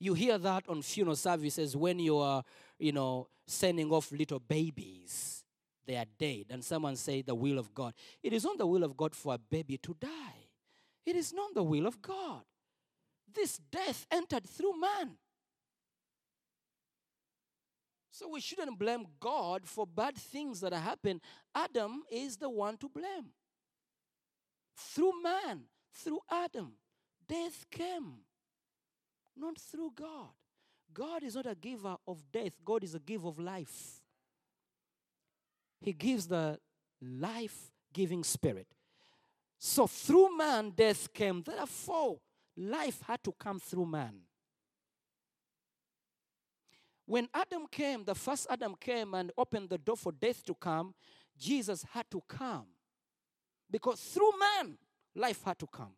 You 0.00 0.14
hear 0.14 0.36
that 0.36 0.68
on 0.68 0.82
funeral 0.82 1.16
services 1.16 1.76
when 1.76 1.98
you 1.98 2.18
are, 2.18 2.42
you 2.78 2.92
know, 2.92 3.28
sending 3.46 3.90
off 3.90 4.12
little 4.12 4.40
babies. 4.40 5.43
They 5.86 5.96
are 5.96 6.06
dead. 6.18 6.46
And 6.50 6.64
someone 6.64 6.96
say 6.96 7.22
the 7.22 7.34
will 7.34 7.58
of 7.58 7.74
God. 7.74 7.94
It 8.22 8.32
is 8.32 8.44
not 8.44 8.58
the 8.58 8.66
will 8.66 8.84
of 8.84 8.96
God 8.96 9.14
for 9.14 9.34
a 9.34 9.38
baby 9.38 9.78
to 9.78 9.94
die. 10.00 10.48
It 11.04 11.16
is 11.16 11.32
not 11.32 11.54
the 11.54 11.62
will 11.62 11.86
of 11.86 12.00
God. 12.00 12.42
This 13.34 13.58
death 13.70 14.06
entered 14.10 14.46
through 14.46 14.80
man. 14.80 15.16
So 18.10 18.28
we 18.28 18.40
shouldn't 18.40 18.78
blame 18.78 19.06
God 19.18 19.66
for 19.66 19.86
bad 19.86 20.16
things 20.16 20.60
that 20.60 20.72
happen. 20.72 21.20
Adam 21.54 22.02
is 22.10 22.36
the 22.36 22.48
one 22.48 22.76
to 22.76 22.88
blame. 22.88 23.32
Through 24.76 25.20
man, 25.20 25.62
through 25.92 26.20
Adam, 26.30 26.74
death 27.26 27.66
came. 27.70 28.18
Not 29.36 29.58
through 29.58 29.92
God. 29.96 30.28
God 30.92 31.24
is 31.24 31.34
not 31.34 31.46
a 31.46 31.56
giver 31.56 31.96
of 32.06 32.22
death, 32.32 32.52
God 32.64 32.84
is 32.84 32.94
a 32.94 33.00
giver 33.00 33.26
of 33.26 33.38
life. 33.40 34.03
He 35.84 35.92
gives 35.92 36.26
the 36.26 36.58
life 37.02 37.70
giving 37.92 38.24
spirit. 38.24 38.66
So 39.58 39.86
through 39.86 40.34
man, 40.34 40.70
death 40.70 41.12
came. 41.12 41.42
Therefore, 41.42 42.20
life 42.56 43.02
had 43.06 43.22
to 43.24 43.32
come 43.38 43.60
through 43.60 43.84
man. 43.84 44.14
When 47.04 47.28
Adam 47.34 47.66
came, 47.70 48.02
the 48.02 48.14
first 48.14 48.46
Adam 48.48 48.74
came 48.80 49.12
and 49.12 49.30
opened 49.36 49.68
the 49.68 49.76
door 49.76 49.98
for 49.98 50.10
death 50.10 50.42
to 50.46 50.54
come, 50.54 50.94
Jesus 51.36 51.84
had 51.92 52.10
to 52.12 52.22
come. 52.26 52.64
Because 53.70 54.00
through 54.00 54.32
man, 54.38 54.78
life 55.14 55.42
had 55.44 55.58
to 55.58 55.66
come. 55.66 55.92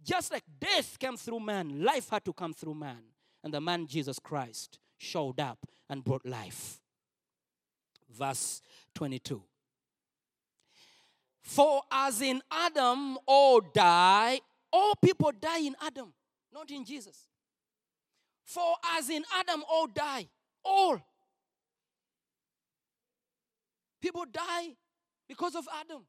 Just 0.00 0.30
like 0.30 0.44
death 0.60 0.96
came 0.96 1.16
through 1.16 1.40
man, 1.40 1.82
life 1.82 2.08
had 2.08 2.24
to 2.24 2.32
come 2.32 2.54
through 2.54 2.74
man. 2.74 3.02
And 3.42 3.52
the 3.52 3.60
man 3.60 3.88
Jesus 3.88 4.20
Christ 4.20 4.78
showed 4.96 5.40
up 5.40 5.58
and 5.90 6.04
brought 6.04 6.24
life. 6.24 6.80
Verse 8.18 8.60
22. 8.94 9.42
For 11.40 11.82
as 11.90 12.20
in 12.20 12.42
Adam 12.50 13.16
all 13.24 13.60
die, 13.60 14.40
all 14.72 14.94
people 15.02 15.32
die 15.40 15.60
in 15.60 15.76
Adam, 15.80 16.12
not 16.52 16.70
in 16.70 16.84
Jesus. 16.84 17.28
For 18.44 18.74
as 18.96 19.08
in 19.08 19.24
Adam 19.38 19.62
all 19.70 19.86
die, 19.86 20.28
all. 20.64 21.00
People 24.00 24.24
die 24.30 24.76
because 25.28 25.54
of 25.54 25.66
Adam. 25.80 26.04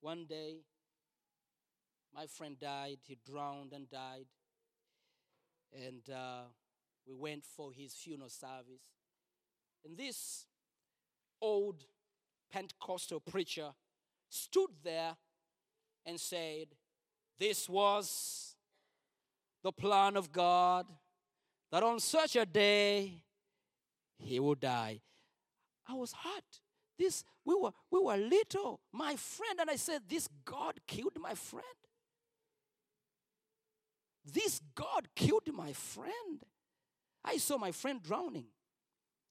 One 0.00 0.26
day, 0.26 0.60
my 2.18 2.26
friend 2.26 2.58
died. 2.58 2.98
He 3.06 3.16
drowned 3.24 3.72
and 3.72 3.88
died. 3.88 4.26
And 5.72 6.02
uh, 6.12 6.46
we 7.06 7.14
went 7.14 7.44
for 7.44 7.70
his 7.72 7.94
funeral 7.94 8.28
service. 8.28 8.82
And 9.84 9.96
this 9.96 10.46
old 11.40 11.84
Pentecostal 12.50 13.20
preacher 13.20 13.68
stood 14.28 14.70
there 14.82 15.14
and 16.04 16.18
said, 16.18 16.66
This 17.38 17.68
was 17.68 18.56
the 19.62 19.70
plan 19.70 20.16
of 20.16 20.32
God 20.32 20.86
that 21.70 21.84
on 21.84 22.00
such 22.00 22.34
a 22.34 22.44
day 22.44 23.12
he 24.18 24.40
would 24.40 24.58
die. 24.58 25.00
I 25.88 25.94
was 25.94 26.12
hurt. 26.12 26.60
This 26.98 27.22
we 27.44 27.54
were 27.54 27.70
we 27.92 28.00
were 28.00 28.16
little. 28.16 28.80
My 28.92 29.14
friend 29.14 29.60
and 29.60 29.70
I 29.70 29.76
said, 29.76 30.02
This 30.08 30.28
God 30.44 30.80
killed 30.88 31.16
my 31.20 31.34
friend. 31.34 31.64
This 34.24 34.60
God 34.74 35.08
killed 35.14 35.48
my 35.52 35.72
friend. 35.72 36.44
I 37.24 37.38
saw 37.38 37.58
my 37.58 37.72
friend 37.72 38.02
drowning. 38.02 38.46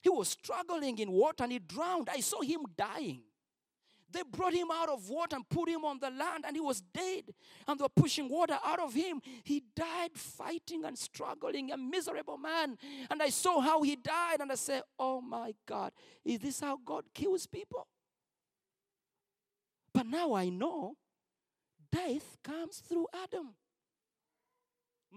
He 0.02 0.10
was 0.10 0.30
struggling 0.30 1.00
in 1.00 1.12
water 1.12 1.44
and 1.44 1.52
he 1.52 1.60
drowned. 1.60 2.10
I 2.10 2.20
saw 2.20 2.42
him 2.42 2.62
dying. 2.78 3.22
They 4.10 4.22
brought 4.24 4.54
him 4.54 4.68
out 4.72 4.90
of 4.90 5.10
water 5.10 5.36
and 5.36 5.48
put 5.50 5.68
him 5.68 5.84
on 5.84 6.00
the 6.00 6.10
land, 6.10 6.46
and 6.48 6.56
he 6.56 6.62
was 6.62 6.80
dead. 6.80 7.26
And 7.68 7.78
they 7.78 7.84
were 7.84 7.90
pushing 7.90 8.30
water 8.30 8.58
out 8.64 8.80
of 8.80 8.94
him. 8.94 9.22
He 9.44 9.64
died 9.76 10.12
fighting 10.16 10.86
and 10.86 10.98
struggling, 10.98 11.72
a 11.72 11.78
miserable 11.78 12.38
man. 12.38 12.78
And 13.12 13.22
I 13.22 13.30
saw 13.30 13.60
how 13.60 13.82
he 13.82 13.98
died, 13.98 14.40
and 14.40 14.52
I 14.52 14.56
said, 14.56 14.84
Oh 14.98 15.20
my 15.20 15.54
God, 15.66 15.92
is 16.24 16.40
this 16.40 16.62
how 16.62 16.80
God 16.84 17.04
kills 17.14 17.48
people? 17.48 17.86
But 19.94 20.08
now 20.08 20.34
I 20.34 20.50
know 20.50 20.96
death 21.92 22.38
comes 22.44 22.78
through 22.78 23.08
Adam. 23.14 23.56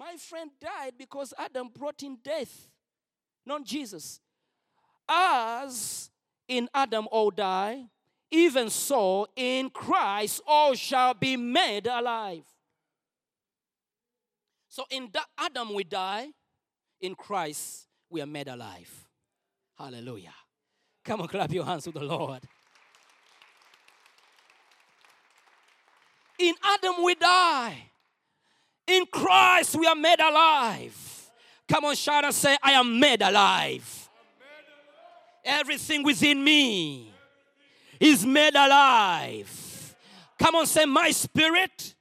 My 0.00 0.16
friend 0.16 0.50
died 0.58 0.94
because 0.96 1.34
Adam 1.36 1.68
brought 1.68 2.02
in 2.02 2.16
death, 2.24 2.70
not 3.44 3.66
Jesus. 3.66 4.18
As 5.06 6.08
in 6.48 6.70
Adam 6.72 7.06
all 7.10 7.30
die, 7.30 7.84
even 8.30 8.70
so 8.70 9.28
in 9.36 9.68
Christ 9.68 10.40
all 10.46 10.72
shall 10.72 11.12
be 11.12 11.36
made 11.36 11.86
alive. 11.86 12.44
So 14.70 14.86
in 14.88 15.10
da- 15.12 15.20
Adam 15.36 15.74
we 15.74 15.84
die, 15.84 16.28
in 17.02 17.14
Christ 17.14 17.86
we 18.08 18.22
are 18.22 18.26
made 18.26 18.48
alive. 18.48 19.06
Hallelujah. 19.76 20.34
Come 21.04 21.20
on, 21.20 21.28
clap 21.28 21.52
your 21.52 21.66
hands 21.66 21.84
to 21.84 21.90
the 21.92 22.00
Lord. 22.00 22.40
In 26.38 26.54
Adam 26.64 27.04
we 27.04 27.14
die. 27.16 27.89
In 28.86 29.06
Christ 29.06 29.76
we 29.76 29.86
are 29.86 29.94
made 29.94 30.20
alive. 30.20 31.30
Come 31.68 31.84
on, 31.84 31.94
shout 31.94 32.24
and 32.24 32.34
say, 32.34 32.56
I 32.62 32.72
am 32.72 32.98
made 32.98 33.22
alive. 33.22 34.08
Everything 35.44 36.02
within 36.02 36.42
me 36.42 37.12
is 37.98 38.26
made 38.26 38.54
alive. 38.54 39.94
Come 40.38 40.56
on, 40.56 40.66
say, 40.66 40.84
My 40.84 41.10
spirit 41.10 41.94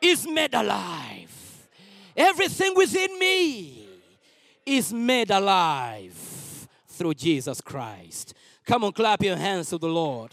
is 0.00 0.26
made 0.28 0.54
alive. 0.54 1.68
Everything 2.16 2.74
within 2.76 3.18
me 3.18 3.88
is 4.64 4.92
made 4.92 5.30
alive 5.30 6.68
through 6.88 7.14
Jesus 7.14 7.60
Christ. 7.60 8.34
Come 8.64 8.84
on, 8.84 8.92
clap 8.92 9.22
your 9.22 9.36
hands 9.36 9.70
to 9.70 9.78
the 9.78 9.88
Lord. 9.88 10.32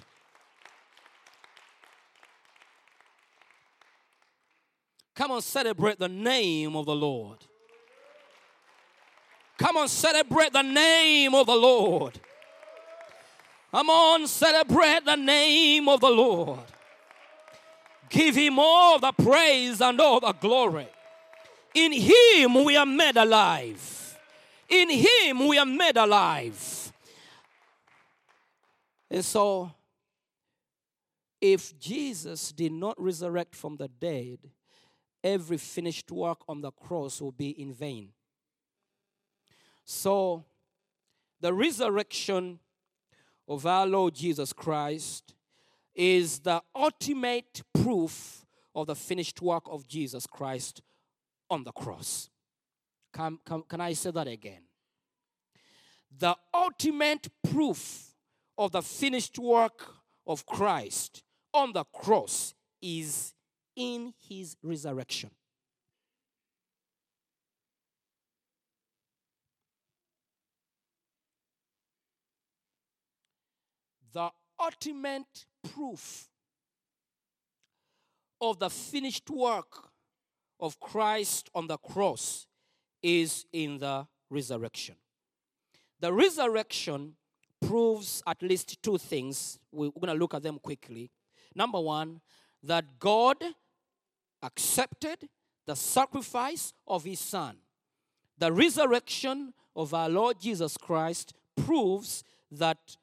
Come 5.16 5.32
on, 5.32 5.42
celebrate 5.42 6.00
the 6.00 6.10
name 6.10 6.76
of 6.76 6.86
the 6.86 6.96
Lord. 6.96 7.38
Come 9.58 9.78
on, 9.78 9.88
celebrate 9.88 10.52
the 10.52 10.64
name 10.64 11.36
of 11.36 11.46
the 11.46 11.56
Lord. 11.56 12.20
Come 13.72 13.90
on, 13.90 14.28
celebrate 14.28 15.06
the 15.06 15.16
name 15.16 15.88
of 15.88 16.00
the 16.02 16.10
Lord. 16.10 16.60
Give 18.10 18.36
him 18.36 18.60
all 18.60 19.00
the 19.00 19.12
praise 19.12 19.82
and 19.82 20.00
all 20.00 20.20
the 20.20 20.34
glory. 20.34 20.88
In 21.74 21.92
him 21.92 22.64
we 22.64 22.76
are 22.76 22.86
made 22.86 23.18
alive. 23.18 24.20
In 24.70 24.90
him 24.90 25.48
we 25.48 25.58
are 25.58 25.66
made 25.66 25.98
alive. 25.98 26.92
And 29.10 29.24
so, 29.24 29.72
if 31.40 31.78
Jesus 31.80 32.52
did 32.52 32.72
not 32.72 33.00
resurrect 33.02 33.56
from 33.56 33.78
the 33.78 33.88
dead, 33.88 34.40
every 35.24 35.58
finished 35.58 36.12
work 36.12 36.40
on 36.48 36.62
the 36.62 36.72
cross 36.72 37.22
will 37.22 37.32
be 37.32 37.50
in 37.50 37.74
vain. 37.74 38.10
So, 39.86 40.46
the 41.42 41.54
resurrection 41.54 42.60
of 43.48 43.66
our 43.66 43.86
Lord 43.86 44.16
Jesus 44.16 44.54
Christ 44.54 45.36
is 45.94 46.40
the 46.40 46.62
ultimate 46.76 47.62
proof 47.74 48.46
of 48.76 48.88
the 48.88 48.96
finished 48.96 49.42
work 49.42 49.64
of 49.70 49.88
Jesus 49.88 50.26
Christ 50.26 50.82
on 51.50 51.64
the 51.64 51.72
cross. 51.72 52.30
Can, 53.14 53.38
can, 53.46 53.62
can 53.64 53.82
I 53.82 53.94
say 53.94 54.12
that 54.12 54.28
again? 54.28 54.64
The 56.18 56.36
ultimate 56.54 57.28
proof 57.44 58.14
of 58.58 58.72
the 58.72 58.82
finished 58.82 59.38
work 59.38 59.86
of 60.26 60.46
Christ 60.46 61.24
on 61.54 61.74
the 61.74 61.84
cross 61.84 62.54
is 62.82 63.34
in 63.76 64.14
his 64.28 64.56
resurrection. 64.64 65.32
the 74.14 74.30
ultimate 74.60 75.46
proof 75.74 76.30
of 78.40 78.60
the 78.60 78.70
finished 78.70 79.30
work 79.30 79.90
of 80.60 80.80
Christ 80.80 81.50
on 81.54 81.68
the 81.68 81.78
cross 81.78 82.48
is 83.02 83.46
in 83.52 83.80
the 83.80 84.08
resurrection. 84.30 84.96
The 86.00 86.14
resurrection 86.14 87.16
proves 87.66 88.22
at 88.28 88.42
least 88.42 88.82
two 88.84 88.98
things. 88.98 89.58
We're 89.72 89.92
going 89.92 90.14
to 90.14 90.20
look 90.20 90.34
at 90.34 90.44
them 90.44 90.60
quickly. 90.60 91.10
Number 91.56 91.80
one, 91.80 92.22
that 92.62 93.00
God 93.00 93.38
accepted 94.44 95.30
the 95.66 95.76
sacrifice 95.76 96.74
of 96.88 97.04
his 97.04 97.20
son. 97.20 97.56
The 98.38 98.52
resurrection 98.52 99.54
of 99.76 99.94
our 99.94 100.10
Lord 100.10 100.40
Jesus 100.40 100.78
Christ 100.78 101.34
proves 101.56 102.24
that 102.52 102.98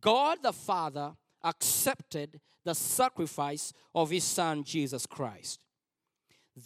God 0.00 0.38
the 0.42 0.52
Father 0.52 1.12
accepted 1.42 2.40
the 2.64 2.74
sacrifice 2.74 3.72
of 3.94 4.10
his 4.10 4.24
son 4.24 4.62
Jesus 4.62 5.06
Christ. 5.06 5.60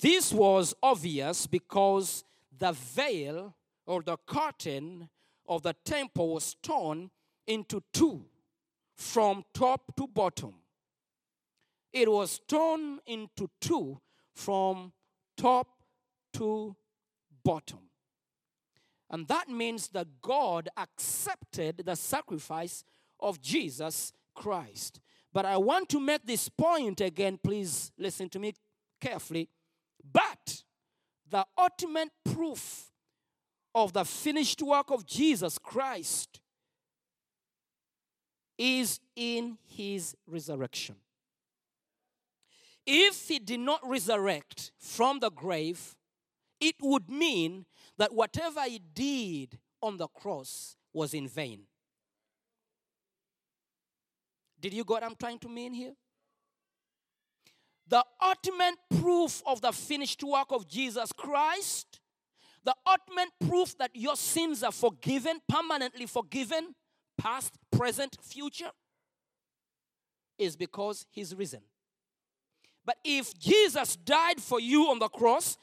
This 0.03 0.33
was 0.33 0.75
obvious 0.83 1.47
because 1.47 2.25
the 2.59 2.73
veil 2.73 3.55
or 3.87 4.03
the 4.03 4.17
curtain 4.27 5.09
of 5.49 5.63
the 5.63 5.75
temple 5.85 6.35
was 6.35 6.57
torn 6.63 7.11
into 7.47 7.83
two 7.93 8.25
from 8.97 9.45
top 9.55 9.95
to 9.97 10.07
bottom. 10.07 10.55
It 11.93 12.11
was 12.11 12.41
torn 12.47 13.01
into 13.07 13.49
two 13.61 14.01
from 14.35 14.93
top 15.37 15.69
to 16.35 16.77
bottom. 17.45 17.79
And 19.11 19.27
that 19.29 19.49
means 19.49 19.89
that 19.89 20.21
God 20.21 20.69
accepted 20.77 21.83
the 21.85 21.95
sacrifice 21.95 22.85
of 23.21 23.41
Jesus 23.41 24.13
Christ. 24.35 25.01
But 25.33 25.47
I 25.47 25.57
want 25.57 25.89
to 25.91 26.01
make 26.01 26.27
this 26.27 26.49
point 26.49 27.01
again, 27.01 27.39
please 27.43 27.93
listen 27.99 28.29
to 28.31 28.39
me 28.39 28.55
carefully. 29.01 29.49
But 30.13 30.63
the 31.29 31.47
ultimate 31.57 32.11
proof 32.25 32.91
of 33.75 33.93
the 33.93 34.05
finished 34.05 34.63
work 34.63 34.91
of 34.91 35.07
Jesus 35.07 35.59
Christ 35.59 36.41
is 38.59 39.01
in 39.15 39.59
his 39.65 40.17
resurrection. 40.27 40.97
If 42.87 43.29
he 43.29 43.39
did 43.39 43.61
not 43.61 43.81
resurrect 43.85 44.71
from 44.79 45.19
the 45.19 45.31
grave, 45.31 45.97
it 46.61 46.77
would 46.81 47.11
mean 47.11 47.67
that 47.99 48.15
whatever 48.15 48.63
he 48.63 48.79
did 48.79 49.59
on 49.83 49.97
the 49.97 50.07
cross 50.09 50.77
was 50.93 51.13
in 51.13 51.29
vain. 51.29 51.63
Did 54.61 54.73
you 54.73 54.85
get 54.85 54.91
what 54.91 55.05
I'm 55.05 55.17
trying 55.17 55.39
to 55.41 55.49
mean 55.49 55.75
here? 55.75 55.95
The 57.89 58.05
ultimate 58.23 58.77
proof 59.01 59.43
of 59.47 59.61
the 59.61 59.73
finished 59.73 60.23
work 60.23 60.51
of 60.51 60.67
Jesus 60.67 61.13
Christ, 61.13 62.01
the 62.65 62.75
ultimate 62.87 63.29
proof 63.49 63.77
that 63.79 63.91
your 63.95 64.17
sins 64.17 64.63
are 64.63 64.73
forgiven, 64.73 65.41
permanently 65.49 66.07
forgiven, 66.07 66.75
past, 67.19 67.55
present, 67.71 68.17
future, 68.23 68.71
is 70.39 70.57
because 70.57 71.07
he's 71.11 71.35
risen. 71.35 71.61
But 72.87 72.99
if 73.05 73.37
Jesus 73.37 73.97
died 73.97 74.41
for 74.41 74.61
you 74.61 74.89
on 74.89 75.01
the 75.01 75.09
cross 75.09 75.59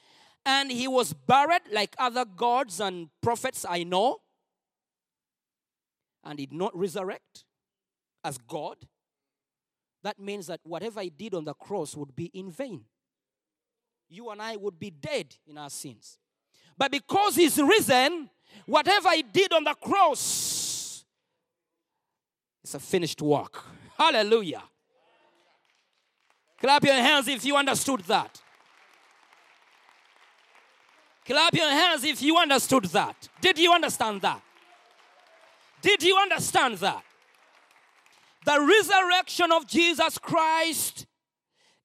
and 0.46 0.70
he 0.70 0.90
was 0.90 1.14
buried 1.14 1.62
like 1.72 1.96
other 1.98 2.26
gods 2.26 2.82
and 2.82 3.08
prophets 3.22 3.66
I 3.68 3.84
know, 3.84 4.20
and 6.26 6.38
did 6.38 6.54
not 6.54 6.78
resurrect 6.78 7.46
as 8.24 8.38
God, 8.38 8.78
that 10.04 10.20
means 10.20 10.48
that 10.48 10.60
whatever 10.64 11.02
he 11.02 11.10
did 11.10 11.34
on 11.34 11.46
the 11.46 11.54
cross 11.54 11.96
would 11.96 12.14
be 12.14 12.26
in 12.26 12.52
vain. 12.52 12.84
You 14.10 14.30
and 14.30 14.42
I 14.42 14.58
would 14.58 14.78
be 14.78 14.92
dead 14.92 15.36
in 15.48 15.58
our 15.58 15.70
sins. 15.70 16.18
But 16.78 16.92
because 16.92 17.36
he's 17.36 17.58
risen, 17.58 18.30
whatever 18.66 19.12
he 19.12 19.24
did 19.24 19.54
on 19.54 19.64
the 19.64 19.74
cross 19.74 21.06
is 22.64 22.76
a 22.76 22.80
finished 22.80 23.22
work. 23.22 23.64
Hallelujah. 23.98 24.64
Clap 26.63 26.86
your 26.86 26.93
hands 26.93 27.28
if 27.28 27.43
you 27.43 27.58
understood 27.58 27.99
that. 28.02 28.41
Clap 31.26 31.54
your 31.54 31.69
hands 31.69 32.06
if 32.06 32.21
you 32.21 32.38
understood 32.38 32.86
that. 32.86 33.28
Did 33.41 33.60
you 33.60 33.73
understand 33.73 34.21
that? 34.21 34.41
Did 35.82 36.02
you 36.02 36.17
understand 36.17 36.78
that? 36.78 37.04
The 38.45 38.62
resurrection 38.62 39.52
of 39.52 39.67
Jesus 39.67 40.17
Christ 40.17 41.06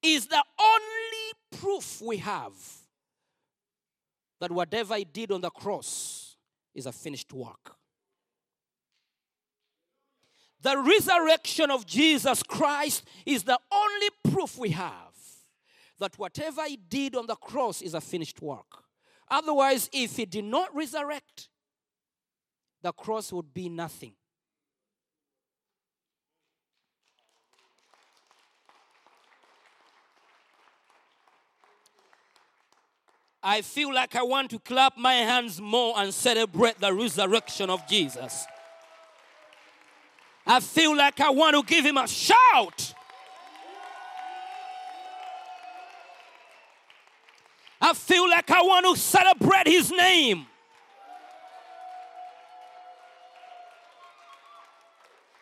is 0.00 0.28
the 0.28 0.44
only 0.60 1.60
proof 1.60 2.00
we 2.00 2.18
have 2.18 2.52
that 4.40 4.52
whatever 4.52 4.94
he 4.94 5.04
did 5.04 5.32
on 5.32 5.40
the 5.40 5.50
cross 5.50 6.36
is 6.72 6.86
a 6.86 6.92
finished 6.92 7.32
work. 7.32 7.77
The 10.60 10.76
resurrection 10.76 11.70
of 11.70 11.86
Jesus 11.86 12.42
Christ 12.42 13.04
is 13.24 13.44
the 13.44 13.58
only 13.72 14.08
proof 14.32 14.58
we 14.58 14.70
have 14.70 14.94
that 15.98 16.18
whatever 16.18 16.64
he 16.64 16.76
did 16.76 17.14
on 17.14 17.26
the 17.26 17.36
cross 17.36 17.82
is 17.82 17.94
a 17.94 18.00
finished 18.00 18.40
work. 18.40 18.84
Otherwise, 19.30 19.90
if 19.92 20.16
he 20.16 20.24
did 20.24 20.44
not 20.44 20.74
resurrect, 20.74 21.48
the 22.82 22.92
cross 22.92 23.32
would 23.32 23.52
be 23.52 23.68
nothing. 23.68 24.14
I 33.42 33.62
feel 33.62 33.94
like 33.94 34.16
I 34.16 34.22
want 34.22 34.50
to 34.50 34.58
clap 34.58 34.98
my 34.98 35.14
hands 35.14 35.60
more 35.60 35.94
and 35.96 36.12
celebrate 36.12 36.80
the 36.80 36.92
resurrection 36.92 37.70
of 37.70 37.86
Jesus. 37.88 38.46
I 40.50 40.60
feel 40.60 40.96
like 40.96 41.20
I 41.20 41.28
want 41.28 41.54
to 41.56 41.62
give 41.62 41.84
him 41.84 41.98
a 41.98 42.08
shout. 42.08 42.94
I 47.80 47.92
feel 47.92 48.28
like 48.28 48.50
I 48.50 48.62
want 48.62 48.86
to 48.86 48.96
celebrate 49.00 49.68
his 49.68 49.90
name. 49.90 50.46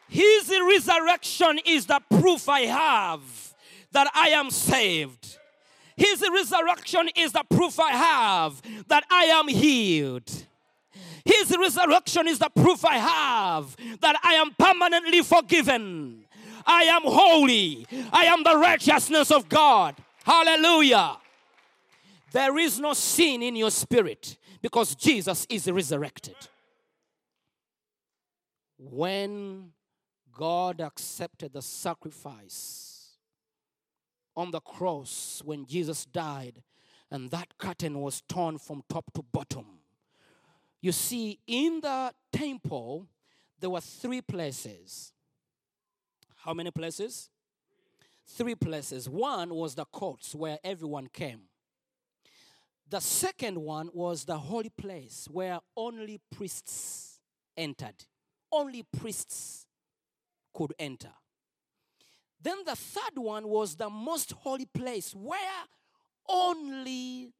His 0.09 0.51
resurrection 0.67 1.61
is 1.65 1.87
the 1.87 2.01
proof 2.11 2.49
I 2.49 2.61
have 2.63 3.23
that 3.93 4.11
I 4.13 4.31
am 4.31 4.51
saved. 4.51 5.39
His 5.97 6.23
resurrection 6.33 7.09
is 7.17 7.33
the 7.33 7.45
proof 7.49 7.79
I 7.79 7.91
have 7.91 8.61
that 8.89 9.05
I 9.11 9.25
am 9.27 9.49
healed. 9.49 10.47
His 11.25 11.57
resurrection 11.59 12.29
is 12.29 12.39
the 12.39 12.49
proof 12.49 12.85
I 12.85 12.99
have 12.99 13.77
that 14.01 14.17
I 14.23 14.35
am 14.35 14.55
permanently 14.59 15.23
forgiven. 15.23 16.25
I 16.67 16.85
am 16.85 17.03
holy. 17.05 17.87
I 18.13 18.25
am 18.27 18.43
the 18.43 18.57
righteousness 18.57 19.31
of 19.31 19.49
God. 19.49 19.97
Hallelujah. 20.25 21.17
There 22.33 22.59
is 22.59 22.79
no 22.79 22.93
sin 22.93 23.43
in 23.43 23.57
your 23.57 23.71
spirit 23.71 24.37
because 24.61 24.95
Jesus 24.95 25.47
is 25.49 25.71
resurrected. 25.71 26.37
When 28.79 29.73
God 30.37 30.81
accepted 30.81 31.53
the 31.53 31.63
sacrifice 31.63 33.17
on 34.37 34.51
the 34.51 34.61
cross 34.61 35.41
when 35.45 35.65
Jesus 35.65 36.05
died, 36.05 36.63
and 37.11 37.31
that 37.31 37.57
curtain 37.59 38.01
was 38.01 38.23
torn 38.29 38.59
from 38.59 38.83
top 38.89 39.13
to 39.15 39.23
bottom. 39.23 39.76
You 40.81 40.93
see, 40.93 41.41
in 41.47 41.81
the 41.81 42.13
temple, 42.33 43.07
there 43.59 43.71
were 43.71 43.81
three 43.81 44.21
places. 44.21 45.13
How 46.37 46.55
many 46.55 46.71
places? 46.71 47.31
Three 48.27 48.55
places. 48.55 49.09
One 49.09 49.55
was 49.55 49.75
the 49.75 49.85
courts 49.85 50.35
where 50.35 50.59
everyone 50.63 51.09
came. 51.09 51.43
The 52.89 53.01
second 53.01 53.59
one 53.59 53.91
was 53.93 54.25
the 54.25 54.39
holy 54.39 54.69
place 54.69 55.27
where 55.31 55.59
only 55.77 56.21
priests 56.35 57.21
entered. 57.57 58.05
Only 58.53 58.85
priests 58.85 59.67
could 60.55 60.73
enter. 60.79 61.13
Then 62.41 62.59
the 62.65 62.77
third 62.77 63.17
one 63.17 63.49
was 63.49 63.75
the 63.75 63.91
most 63.91 64.33
holy 64.33 64.67
place 64.67 65.15
where 65.15 65.65
only 66.29 67.33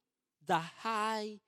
the 0.45 0.57
high 0.57 1.39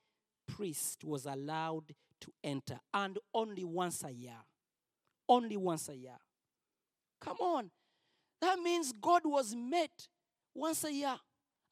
priest 0.60 1.02
was 1.04 1.24
allowed 1.24 1.84
to 2.20 2.30
enter 2.44 2.78
and 2.92 3.18
only 3.32 3.64
once 3.64 4.04
a 4.04 4.10
year. 4.10 4.36
Only 5.26 5.56
once 5.56 5.88
a 5.88 5.96
year. 5.96 6.18
Come 7.18 7.38
on. 7.40 7.70
That 8.42 8.58
means 8.58 8.92
God 8.92 9.22
was 9.24 9.54
met 9.54 10.08
once 10.54 10.84
a 10.84 10.92
year. 10.92 11.16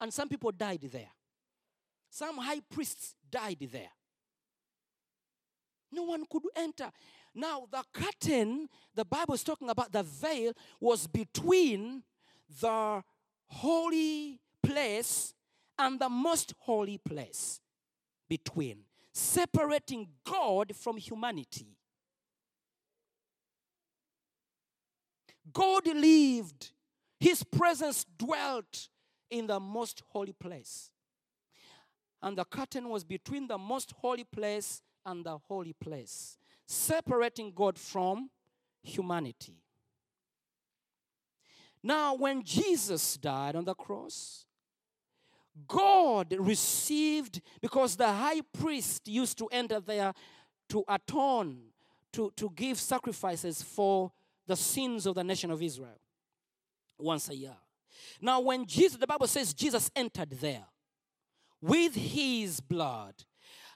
And 0.01 0.11
some 0.11 0.27
people 0.27 0.51
died 0.51 0.89
there. 0.91 1.11
Some 2.09 2.37
high 2.37 2.61
priests 2.61 3.13
died 3.29 3.69
there. 3.71 3.91
No 5.91 6.03
one 6.03 6.23
could 6.27 6.43
enter. 6.55 6.89
Now, 7.35 7.67
the 7.71 7.83
curtain, 7.93 8.69
the 8.95 9.05
Bible 9.05 9.35
is 9.35 9.43
talking 9.43 9.69
about 9.69 9.91
the 9.91 10.01
veil, 10.01 10.53
was 10.79 11.05
between 11.05 12.01
the 12.59 13.03
holy 13.49 14.39
place 14.63 15.35
and 15.77 15.99
the 15.99 16.09
most 16.09 16.55
holy 16.57 16.97
place. 16.97 17.59
Between, 18.29 18.83
separating 19.11 20.07
God 20.23 20.73
from 20.75 20.97
humanity. 20.97 21.75
God 25.51 25.87
lived, 25.87 26.71
His 27.19 27.43
presence 27.43 28.05
dwelt 28.17 28.87
in 29.29 29.47
the 29.47 29.59
most 29.59 30.03
holy 30.09 30.33
place. 30.33 30.91
And 32.21 32.37
the 32.37 32.45
curtain 32.45 32.89
was 32.89 33.03
between 33.03 33.47
the 33.47 33.57
most 33.57 33.93
holy 33.97 34.25
place 34.25 34.81
and 35.05 35.25
the 35.25 35.37
holy 35.37 35.73
place, 35.73 36.37
separating 36.67 37.51
God 37.55 37.77
from 37.77 38.29
humanity. 38.83 39.55
Now, 41.81 42.13
when 42.13 42.43
Jesus 42.43 43.15
died 43.17 43.55
on 43.55 43.63
the 43.63 43.73
cross, 43.73 44.45
God 45.67 46.35
received, 46.37 47.41
because 47.61 47.95
the 47.95 48.11
high 48.11 48.41
priest 48.41 49.07
used 49.07 49.37
to 49.39 49.47
enter 49.47 49.79
there 49.79 50.13
to 50.69 50.83
atone, 50.87 51.59
to, 52.13 52.31
to 52.35 52.51
give 52.55 52.77
sacrifices 52.79 53.61
for 53.61 54.11
the 54.47 54.55
sins 54.55 55.05
of 55.05 55.15
the 55.15 55.23
nation 55.23 55.51
of 55.51 55.61
Israel 55.61 55.99
once 56.97 57.29
a 57.29 57.35
year. 57.35 57.55
Now, 58.21 58.39
when 58.39 58.65
Jesus, 58.65 58.97
the 58.97 59.07
Bible 59.07 59.27
says 59.27 59.53
Jesus 59.53 59.91
entered 59.95 60.31
there 60.31 60.65
with 61.61 61.95
his 61.95 62.59
blood, 62.59 63.13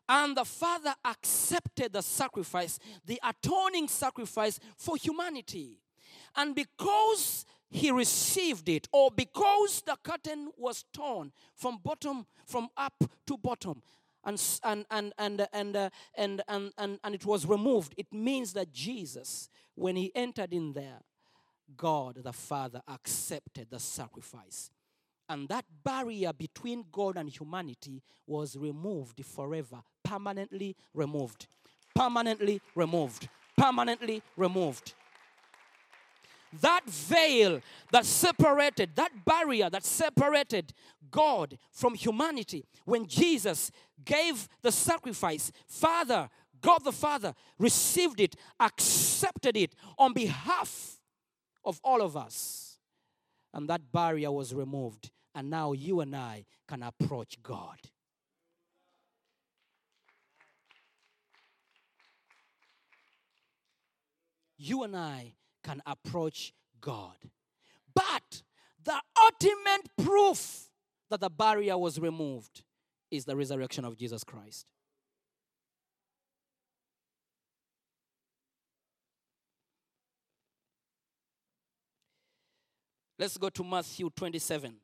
and 0.08 0.36
the 0.36 0.46
Father 0.46 0.94
accepted 1.06 1.94
the 1.94 2.02
sacrifice, 2.02 2.78
the 3.06 3.20
atoning 3.24 3.88
sacrifice 3.88 4.60
for 4.78 4.98
humanity. 4.98 5.80
And 6.36 6.54
because 6.56 7.46
he 7.74 7.90
received 7.92 8.70
it, 8.70 8.88
or 8.92 9.10
because 9.10 9.82
the 9.82 9.98
curtain 10.04 10.52
was 10.58 10.86
torn 10.94 11.32
from 11.56 11.80
bottom, 11.84 12.26
from 12.46 12.70
up 12.78 13.04
to 13.26 13.38
bottom, 13.38 13.82
and, 14.24 14.42
and, 14.64 14.86
and, 14.92 15.14
and, 15.18 15.48
and, 15.52 15.76
uh, 15.76 15.90
and, 16.16 16.42
and, 16.48 16.72
and, 16.78 17.00
and 17.04 17.16
it 17.16 17.26
was 17.26 17.48
removed, 17.48 17.96
it 17.98 18.14
means 18.14 18.54
that 18.54 18.72
Jesus, 18.72 19.50
when 19.74 19.96
he 19.96 20.12
entered 20.14 20.54
in 20.54 20.74
there, 20.74 21.00
God 21.76 22.20
the 22.24 22.32
Father 22.32 22.82
accepted 22.88 23.68
the 23.72 23.80
sacrifice. 23.80 24.70
And 25.28 25.50
that 25.50 25.66
barrier 25.84 26.32
between 26.32 26.86
God 26.92 27.18
and 27.18 27.28
humanity 27.28 28.04
was 28.28 28.56
removed 28.56 29.26
forever, 29.26 29.82
permanently 30.04 30.76
removed, 30.94 31.48
permanently 31.96 32.62
removed, 32.76 33.30
permanently 33.58 34.22
removed. 34.38 34.94
That 36.62 36.86
veil 36.86 37.62
that 37.92 38.06
separated, 38.06 38.96
that 38.96 39.26
barrier 39.26 39.70
that 39.70 39.84
separated 39.84 40.74
God 41.10 41.58
from 41.72 41.96
humanity, 41.96 42.66
when 42.86 43.08
Jesus 43.08 43.72
gave 44.06 44.48
the 44.62 44.72
sacrifice, 44.72 45.52
Father, 45.68 46.30
God 46.62 46.84
the 46.84 46.92
Father 46.92 47.34
received 47.60 48.20
it, 48.20 48.36
accepted 48.60 49.58
it 49.58 49.76
on 49.98 50.14
behalf 50.14 51.00
of 51.66 51.80
all 51.84 52.02
of 52.02 52.16
us. 52.16 52.78
And 53.54 53.70
that 53.70 53.92
barrier 53.92 54.32
was 54.32 54.54
removed. 54.54 55.12
And 55.36 55.50
now 55.50 55.74
you 55.74 56.00
and 56.00 56.16
I 56.16 56.46
can 56.68 56.84
approach 56.84 57.42
God. 57.42 57.78
You 64.58 64.84
and 64.84 64.96
I 64.96 65.34
can 65.64 65.82
approach 65.86 66.54
God. 66.82 67.16
But 67.94 68.44
the 68.84 69.00
ultimate 69.22 69.90
proof 69.98 70.70
that 71.10 71.22
the 71.22 71.30
barrier 71.30 71.78
was 71.78 72.00
removed 72.00 72.64
is 73.10 73.26
the 73.26 73.36
resurrection 73.36 73.86
of 73.86 73.98
Jesus 73.98 74.24
Christ. 74.24 74.66
Let's 83.20 83.38
go 83.38 83.50
to 83.50 83.64
Matthew 83.64 84.10
27. 84.10 84.76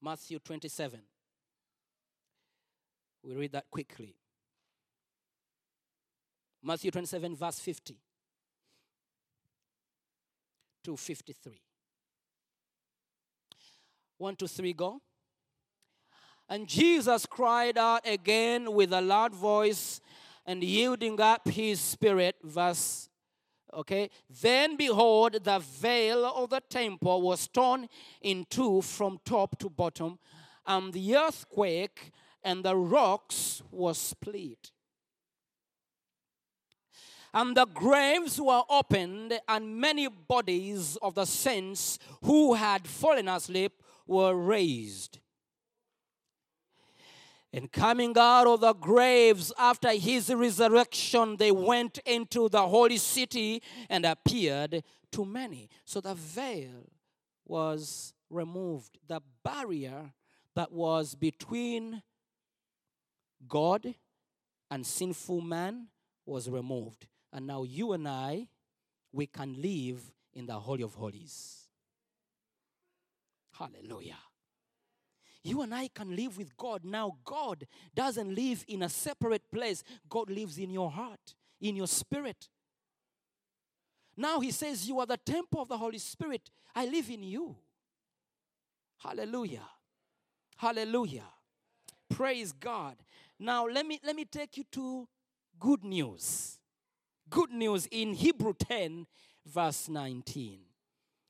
Matthew 0.00 0.38
27. 0.38 1.00
We 3.24 3.34
read 3.34 3.52
that 3.52 3.64
quickly. 3.70 4.14
Matthew 6.62 6.90
27, 6.90 7.34
verse 7.34 7.58
50 7.58 7.96
to 10.88 10.96
53. 10.96 11.60
One, 14.16 14.34
two, 14.34 14.46
three, 14.46 14.72
go. 14.72 15.02
And 16.48 16.66
Jesus 16.66 17.26
cried 17.26 17.76
out 17.76 18.06
again 18.06 18.72
with 18.72 18.94
a 18.94 19.02
loud 19.02 19.34
voice 19.34 20.00
and 20.46 20.64
yielding 20.64 21.20
up 21.20 21.46
his 21.46 21.78
spirit, 21.78 22.36
verse 22.42 23.10
Okay, 23.74 24.08
then 24.42 24.78
behold, 24.78 25.44
the 25.44 25.58
veil 25.58 26.24
of 26.24 26.48
the 26.48 26.62
temple 26.70 27.20
was 27.20 27.46
torn 27.48 27.86
in 28.22 28.46
two 28.48 28.80
from 28.80 29.18
top 29.26 29.58
to 29.58 29.68
bottom, 29.68 30.18
and 30.66 30.90
the 30.90 31.16
earthquake 31.16 32.10
and 32.42 32.64
the 32.64 32.74
rocks 32.74 33.62
were 33.70 33.92
split. 33.92 34.70
And 37.38 37.56
the 37.56 37.66
graves 37.66 38.40
were 38.40 38.64
opened, 38.68 39.38
and 39.46 39.76
many 39.80 40.08
bodies 40.08 40.98
of 41.00 41.14
the 41.14 41.24
saints 41.24 41.96
who 42.24 42.54
had 42.54 42.84
fallen 42.84 43.28
asleep 43.28 43.80
were 44.08 44.34
raised. 44.34 45.20
And 47.52 47.70
coming 47.70 48.12
out 48.18 48.48
of 48.48 48.60
the 48.62 48.72
graves 48.72 49.52
after 49.56 49.92
his 49.92 50.34
resurrection, 50.34 51.36
they 51.36 51.52
went 51.52 51.98
into 51.98 52.48
the 52.48 52.62
holy 52.66 52.96
city 52.96 53.62
and 53.88 54.04
appeared 54.04 54.82
to 55.12 55.24
many. 55.24 55.68
So 55.84 56.00
the 56.00 56.14
veil 56.14 56.90
was 57.46 58.14
removed, 58.30 58.98
the 59.06 59.20
barrier 59.44 60.12
that 60.56 60.72
was 60.72 61.14
between 61.14 62.02
God 63.46 63.94
and 64.72 64.84
sinful 64.84 65.40
man 65.40 65.86
was 66.26 66.50
removed. 66.50 67.06
And 67.32 67.46
now 67.46 67.62
you 67.62 67.92
and 67.92 68.08
I, 68.08 68.48
we 69.12 69.26
can 69.26 69.60
live 69.60 70.00
in 70.32 70.46
the 70.46 70.58
Holy 70.58 70.82
of 70.82 70.94
Holies. 70.94 71.66
Hallelujah. 73.52 74.18
You 75.42 75.62
and 75.62 75.74
I 75.74 75.88
can 75.88 76.14
live 76.14 76.36
with 76.36 76.56
God. 76.56 76.84
Now, 76.84 77.16
God 77.24 77.66
doesn't 77.94 78.34
live 78.34 78.64
in 78.68 78.82
a 78.82 78.88
separate 78.88 79.50
place, 79.50 79.82
God 80.08 80.30
lives 80.30 80.58
in 80.58 80.70
your 80.70 80.90
heart, 80.90 81.34
in 81.60 81.76
your 81.76 81.86
spirit. 81.86 82.48
Now 84.16 84.40
He 84.40 84.50
says, 84.50 84.88
You 84.88 84.98
are 85.00 85.06
the 85.06 85.16
temple 85.16 85.62
of 85.62 85.68
the 85.68 85.78
Holy 85.78 85.98
Spirit. 85.98 86.50
I 86.74 86.86
live 86.86 87.08
in 87.08 87.22
you. 87.22 87.56
Hallelujah. 88.98 89.62
Hallelujah. 90.56 91.24
Praise 92.10 92.52
God. 92.52 92.96
Now 93.38 93.66
let 93.66 93.86
me 93.86 94.00
let 94.04 94.16
me 94.16 94.24
take 94.24 94.56
you 94.56 94.64
to 94.72 95.06
good 95.58 95.84
news. 95.84 96.57
Good 97.30 97.52
news 97.52 97.86
in 97.90 98.14
Hebrew 98.14 98.54
10 98.54 99.06
verse 99.46 99.88
19. 99.88 100.60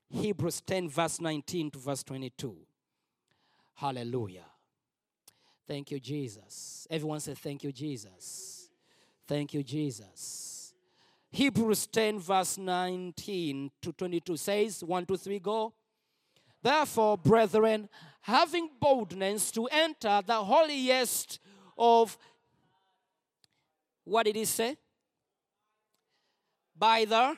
Hebrews 0.09 0.61
10 0.61 0.89
verse 0.89 1.19
19 1.19 1.71
to 1.71 1.79
verse 1.79 2.03
22. 2.03 2.55
Hallelujah. 3.75 4.45
Thank 5.67 5.91
you 5.91 5.99
Jesus. 5.99 6.87
Everyone 6.89 7.19
say 7.19 7.33
thank 7.33 7.63
you 7.63 7.71
Jesus. 7.71 8.69
Thank 9.27 9.53
you 9.53 9.63
Jesus. 9.63 10.73
Hebrews 11.31 11.87
10 11.87 12.19
verse 12.19 12.57
19 12.57 13.71
to 13.81 13.91
22 13.93 14.37
says 14.37 14.83
1 14.83 15.05
2 15.05 15.17
3 15.17 15.39
go. 15.39 15.73
Therefore, 16.61 17.17
brethren, 17.17 17.87
having 18.21 18.69
boldness 18.79 19.51
to 19.51 19.67
enter 19.67 20.21
the 20.25 20.43
holiest 20.43 21.39
of 21.77 22.17
what 24.03 24.25
did 24.25 24.35
he 24.35 24.45
say? 24.45 24.75
By 26.79 27.03
the 27.03 27.37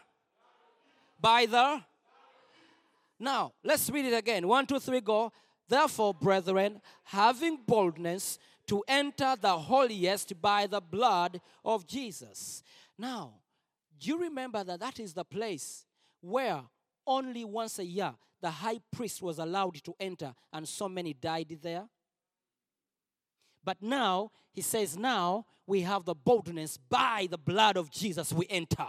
by 1.20 1.48
the 1.48 1.82
now 3.20 3.54
let's 3.64 3.90
read 3.90 4.06
it 4.06 4.14
again. 4.14 4.48
One, 4.48 4.68
two, 4.68 4.80
three, 4.80 5.02
go. 5.02 5.32
Therefore, 5.68 6.14
brethren, 6.14 6.82
having 7.04 7.58
boldness 7.66 8.38
to 8.68 8.84
enter 8.88 9.36
the 9.40 9.58
holiest 9.58 10.40
by 10.42 10.68
the 10.68 10.82
blood 10.82 11.42
of 11.66 11.88
Jesus. 11.88 12.62
Now, 12.98 13.34
do 14.00 14.10
you 14.10 14.20
remember 14.20 14.64
that 14.64 14.80
that 14.80 15.00
is 15.00 15.14
the 15.14 15.24
place 15.24 15.86
where 16.20 16.62
only 17.08 17.44
once 17.46 17.80
a 17.80 17.86
year 17.86 18.14
the 18.42 18.52
high 18.52 18.80
priest 18.92 19.22
was 19.22 19.40
allowed 19.40 19.84
to 19.84 19.96
enter, 20.00 20.34
and 20.52 20.68
so 20.68 20.90
many 20.90 21.14
died 21.14 21.58
there? 21.62 21.88
But 23.64 23.82
now, 23.82 24.32
he 24.52 24.62
says, 24.62 24.98
now 24.98 25.46
we 25.66 25.82
have 25.82 26.06
the 26.06 26.16
boldness 26.16 26.78
by 26.78 27.28
the 27.30 27.38
blood 27.38 27.78
of 27.78 27.90
Jesus 27.90 28.34
we 28.34 28.46
enter. 28.50 28.88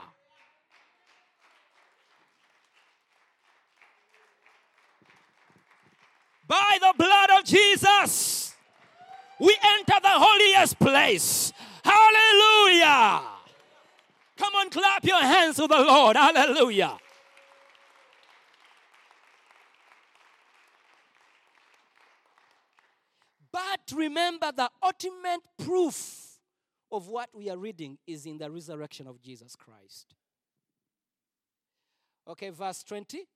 By 6.47 6.79
the 6.81 6.95
blood 6.97 7.31
of 7.39 7.45
Jesus, 7.45 8.55
we 9.39 9.57
enter 9.79 9.99
the 10.03 10.09
holiest 10.09 10.79
place. 10.79 11.53
Hallelujah. 11.85 13.23
Come 14.37 14.55
on, 14.57 14.71
clap 14.71 15.05
your 15.05 15.21
hands 15.21 15.57
to 15.57 15.67
the 15.67 15.79
Lord. 15.79 16.17
Hallelujah. 16.17 16.99
But 23.53 23.93
remember, 23.95 24.51
the 24.57 24.71
ultimate 24.83 25.43
proof 25.59 26.39
of 26.91 27.09
what 27.09 27.31
we 27.35 27.51
are 27.51 27.59
reading 27.59 27.99
is 28.07 28.27
in 28.27 28.39
the 28.39 28.51
resurrection 28.51 29.07
of 29.07 29.21
Jesus 29.21 29.55
Christ. 29.55 30.15
Okay, 32.29 32.51
verse 32.51 32.83
20. 32.83 33.27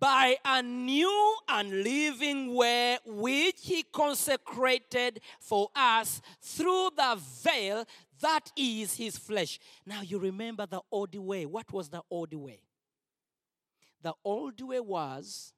By 0.00 0.36
a 0.44 0.62
new 0.62 1.36
and 1.48 1.82
living 1.82 2.54
way 2.54 2.98
which 3.04 3.56
he 3.62 3.82
consecrated 3.82 5.20
for 5.40 5.68
us 5.74 6.20
through 6.40 6.90
the 6.96 7.18
veil 7.42 7.84
that 8.20 8.50
is 8.56 8.94
his 8.94 9.16
flesh. 9.16 9.58
Now 9.86 10.02
you 10.02 10.18
remember 10.18 10.66
the 10.66 10.80
old 10.90 11.14
way. 11.14 11.46
What 11.46 11.72
was 11.72 11.88
the 11.88 12.02
old 12.10 12.34
way? 12.34 12.60
The 14.02 14.14
old 14.24 14.60
way 14.60 14.80
was 14.80 15.52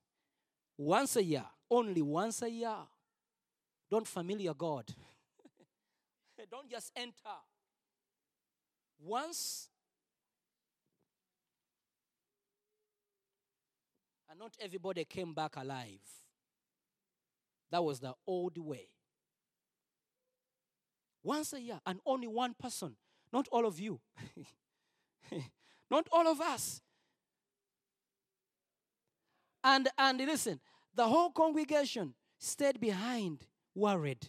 once 0.77 1.17
a 1.17 1.23
year, 1.23 1.45
only 1.71 2.03
once 2.03 2.43
a 2.43 2.51
year. 2.51 2.77
Don't 3.91 4.07
familiar 4.07 4.55
God. 4.55 4.87
Don't 6.51 6.71
just 6.71 6.93
enter. 6.97 7.37
Once 9.03 9.70
not 14.41 14.57
everybody 14.59 15.05
came 15.05 15.35
back 15.35 15.57
alive. 15.57 16.01
That 17.71 17.85
was 17.85 18.01
the 18.01 18.15
old 18.27 18.57
way. 18.57 18.89
Once 21.23 21.53
a 21.53 21.61
year, 21.61 21.79
and 21.85 22.01
only 22.07 22.27
one 22.27 22.55
person, 22.59 22.97
not 23.31 23.47
all 23.53 23.67
of 23.67 23.79
you, 23.79 24.01
not 25.91 26.09
all 26.11 26.27
of 26.27 26.41
us. 26.41 26.81
And 29.63 29.89
and 29.99 30.19
listen, 30.19 30.59
the 30.95 31.07
whole 31.07 31.31
congregation 31.31 32.15
stayed 32.39 32.81
behind, 32.81 33.45
worried. 33.75 34.27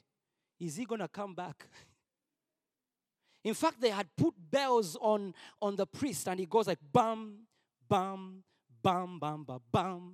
Is 0.60 0.76
he 0.76 0.84
gonna 0.84 1.08
come 1.08 1.34
back? 1.34 1.65
In 3.45 3.54
fact, 3.54 3.80
they 3.80 3.89
had 3.89 4.08
put 4.17 4.34
bells 4.52 4.97
on 5.00 5.34
on 5.62 5.78
the 5.78 5.88
priest, 5.88 6.28
and 6.28 6.38
he 6.38 6.45
goes 6.45 6.67
like 6.67 6.80
bam, 6.91 7.47
bam, 7.88 8.43
bam, 8.82 9.20
bam, 9.20 9.44
bam, 9.44 9.60
bam, 9.72 10.13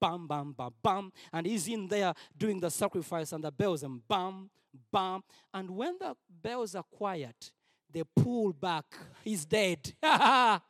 bam, 0.00 0.26
bam, 0.26 0.52
bam, 0.52 0.70
bam. 0.82 1.12
And 1.32 1.46
he's 1.46 1.68
in 1.68 1.88
there 1.88 2.14
doing 2.36 2.60
the 2.60 2.70
sacrifice 2.70 3.32
and 3.32 3.42
the 3.42 3.50
bells 3.52 3.82
and 3.82 4.06
bam, 4.08 4.50
bam. 4.92 5.22
And 5.52 5.70
when 5.70 5.96
the 5.98 6.14
bells 6.28 6.74
are 6.74 6.84
quiet, 6.84 7.52
they 7.90 8.02
pull 8.16 8.52
back. 8.52 8.84
He's 9.22 9.44
dead. 9.44 9.94
God. 10.02 10.60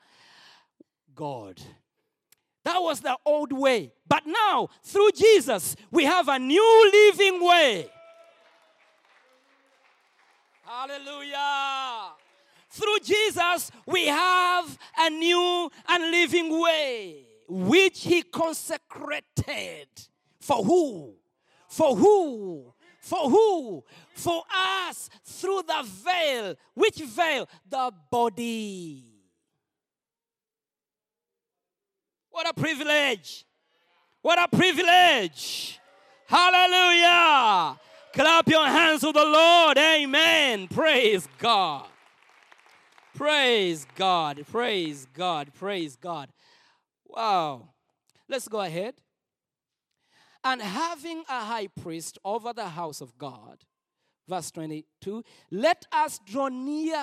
That 2.64 2.78
was 2.78 3.00
the 3.00 3.16
old 3.24 3.52
way. 3.52 3.92
But 4.08 4.26
now, 4.26 4.68
through 4.82 5.12
Jesus, 5.12 5.76
we 5.90 6.04
have 6.04 6.28
a 6.28 6.38
new 6.38 6.90
living 6.92 7.44
way. 7.44 7.90
Hallelujah. 10.64 12.12
Through 12.70 12.98
Jesus, 13.04 13.70
we 13.86 14.06
have 14.06 14.78
a 14.98 15.10
new 15.10 15.70
and 15.88 16.10
living 16.10 16.60
way 16.60 17.33
which 17.48 18.02
He 18.02 18.22
consecrated. 18.22 19.88
For 20.40 20.62
who? 20.62 21.14
For 21.68 21.96
who? 21.96 22.74
For 23.00 23.30
who? 23.30 23.84
For 24.14 24.42
us 24.50 25.10
through 25.24 25.62
the 25.66 25.82
veil. 25.86 26.54
Which 26.74 26.96
veil? 26.96 27.48
The 27.68 27.92
body. 28.10 29.14
What 32.30 32.48
a 32.48 32.52
privilege! 32.52 33.46
What 34.20 34.38
a 34.42 34.48
privilege! 34.48 35.78
Hallelujah! 36.26 37.78
Clap 38.12 38.48
your 38.48 38.66
hands 38.66 39.02
to 39.02 39.12
the 39.12 39.24
Lord. 39.24 39.78
Amen. 39.78 40.66
Praise 40.66 41.28
God. 41.38 41.86
Praise 43.14 43.86
God. 43.94 44.44
Praise 44.50 45.06
God. 45.14 45.52
Praise 45.54 45.96
God. 45.96 46.28
Wow. 47.14 47.68
Let's 48.28 48.48
go 48.48 48.60
ahead. 48.60 48.94
And 50.42 50.60
having 50.60 51.20
a 51.28 51.44
high 51.44 51.68
priest 51.68 52.18
over 52.24 52.52
the 52.52 52.68
house 52.68 53.00
of 53.00 53.16
God, 53.16 53.64
verse 54.28 54.50
22, 54.50 55.22
let 55.50 55.86
us 55.92 56.20
draw 56.26 56.48
near 56.48 57.02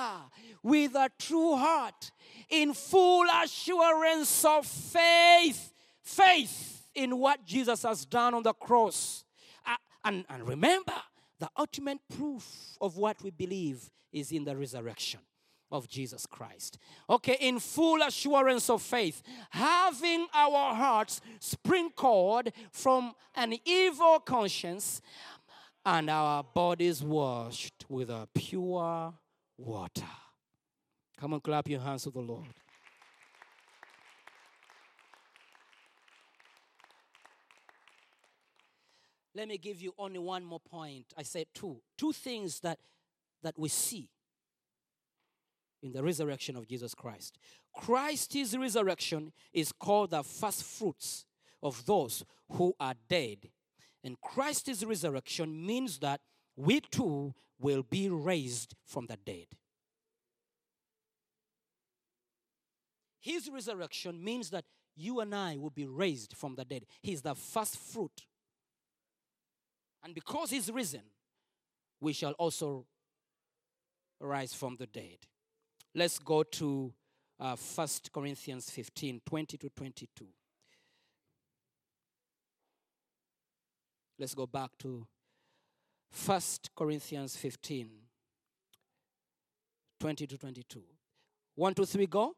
with 0.62 0.96
a 0.96 1.10
true 1.18 1.56
heart 1.56 2.12
in 2.50 2.74
full 2.74 3.26
assurance 3.44 4.46
of 4.46 4.66
faith. 4.66 5.74
Faith 6.04 6.88
in 6.94 7.18
what 7.18 7.46
Jesus 7.46 7.84
has 7.84 8.06
done 8.06 8.34
on 8.34 8.44
the 8.44 8.54
cross. 8.54 9.24
Uh, 9.66 9.76
and, 10.04 10.26
and 10.30 10.48
remember, 10.48 10.94
the 11.40 11.50
ultimate 11.58 12.00
proof 12.16 12.78
of 12.82 12.98
what 12.98 13.22
we 13.24 13.32
believe 13.32 13.90
is 14.12 14.32
in 14.32 14.44
the 14.44 14.56
resurrection 14.56 15.22
of 15.72 15.88
Jesus 15.88 16.26
Christ. 16.26 16.78
Okay, 17.10 17.38
in 17.40 17.60
full 17.60 18.02
assurance 18.02 18.70
of 18.70 18.82
faith, 18.82 19.22
having 19.52 20.28
our 20.34 20.76
hearts 20.76 21.22
sprinkled 21.40 22.50
from 22.72 23.14
an 23.36 23.56
evil 23.66 24.20
conscience 24.20 25.02
and 25.86 26.10
our 26.10 26.44
bodies 26.44 27.04
washed 27.04 27.86
with 27.90 28.10
a 28.10 28.28
pure 28.36 29.14
water. 29.58 30.06
Come 31.18 31.34
on, 31.34 31.40
clap 31.40 31.68
your 31.68 31.80
hands 31.80 32.04
to 32.04 32.12
the 32.12 32.20
Lord. 32.20 32.46
Let 39.34 39.48
me 39.48 39.58
give 39.58 39.82
you 39.82 39.94
only 39.98 40.20
one 40.20 40.44
more 40.44 40.60
point. 40.60 41.06
I 41.18 41.24
said 41.24 41.46
two. 41.54 41.82
Two 41.98 42.12
things 42.12 42.60
that, 42.62 42.80
that 43.44 43.58
we 43.58 43.70
see 43.70 44.10
in 45.82 45.92
the 45.92 46.04
resurrection 46.04 46.56
of 46.56 46.68
Jesus 46.68 46.94
Christ. 46.94 47.38
Christ's 47.76 48.56
resurrection 48.56 49.32
is 49.54 49.72
called 49.72 50.12
the 50.12 50.24
first 50.24 50.64
fruits 50.64 51.26
of 51.64 51.86
those 51.86 52.24
who 52.52 52.74
are 52.80 52.96
dead. 53.10 53.50
And 54.04 54.20
Christ's 54.20 54.84
resurrection 54.84 55.66
means 55.66 56.00
that 56.00 56.22
we 56.56 56.82
too 56.82 57.34
will 57.60 57.84
be 57.84 58.10
raised 58.10 58.76
from 58.86 59.08
the 59.08 59.18
dead. 59.18 59.48
His 63.20 63.50
resurrection 63.54 64.24
means 64.24 64.50
that 64.50 64.66
you 64.96 65.20
and 65.20 65.34
I 65.34 65.58
will 65.58 65.70
be 65.70 65.86
raised 65.86 66.36
from 66.36 66.56
the 66.56 66.66
dead. 66.66 66.86
He's 67.02 67.22
the 67.22 67.36
first 67.36 67.78
fruit. 67.78 68.26
And 70.04 70.16
because 70.16 70.50
he's 70.50 70.72
risen, 70.72 71.04
we 72.00 72.14
shall 72.14 72.34
also 72.34 72.88
rise 74.20 74.54
from 74.54 74.76
the 74.78 74.88
dead. 74.88 75.18
Let's 75.94 76.20
go 76.20 76.44
to 76.44 76.94
uh, 77.40 77.56
1 77.56 77.88
Corinthians 78.14 78.70
15 78.70 79.22
20 79.26 79.58
to 79.58 79.70
22. 79.70 80.26
Let's 84.18 84.36
go 84.36 84.46
back 84.46 84.72
to 84.80 85.08
1 86.26 86.42
Corinthians 86.76 87.36
15 87.36 87.90
20 90.00 90.28
to 90.28 90.38
22. 90.38 90.82
One, 91.56 91.74
two, 91.74 91.86
three, 91.86 92.08
go. 92.08 92.36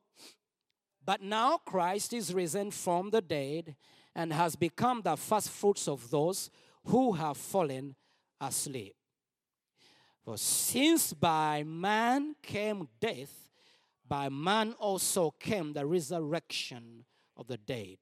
But 1.06 1.22
now 1.22 1.58
Christ 1.58 2.13
is 2.13 2.34
risen 2.34 2.72
from 2.72 3.10
the 3.10 3.22
dead 3.22 3.76
and 4.16 4.34
has 4.34 4.56
become 4.56 5.02
the 5.02 5.16
first 5.16 5.50
fruits 5.50 5.88
of 5.88 6.10
those 6.10 6.50
who 6.86 7.13
have 7.13 7.38
fallen 7.38 7.96
asleep. 8.39 8.96
For 10.23 10.38
since 10.38 11.12
by 11.12 11.63
man 11.63 12.36
came 12.41 12.88
death, 13.01 13.49
by 14.07 14.29
man 14.29 14.73
also 14.79 15.31
came 15.31 15.73
the 15.73 15.86
resurrection 15.86 17.03
of 17.36 17.47
the 17.47 17.57
dead. 17.57 17.97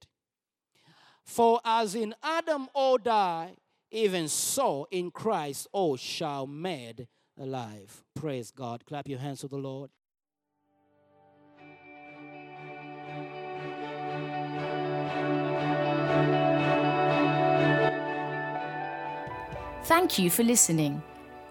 For 1.24 1.60
as 1.64 1.94
in 1.96 2.14
Adam 2.22 2.68
all 2.74 2.98
die, 2.98 3.56
even 3.90 4.28
so 4.28 4.86
in 4.90 5.10
Christ 5.10 5.66
all 5.72 5.96
shall 5.96 6.46
be 6.46 6.52
made 6.52 7.08
alive. 7.38 8.04
Praise 8.14 8.52
God. 8.52 8.84
Clap 8.86 9.08
your 9.08 9.18
hands 9.18 9.40
to 9.40 9.48
the 9.48 9.56
Lord. 9.56 9.90
Thank 19.84 20.18
you 20.18 20.30
for 20.30 20.44
listening. 20.44 21.02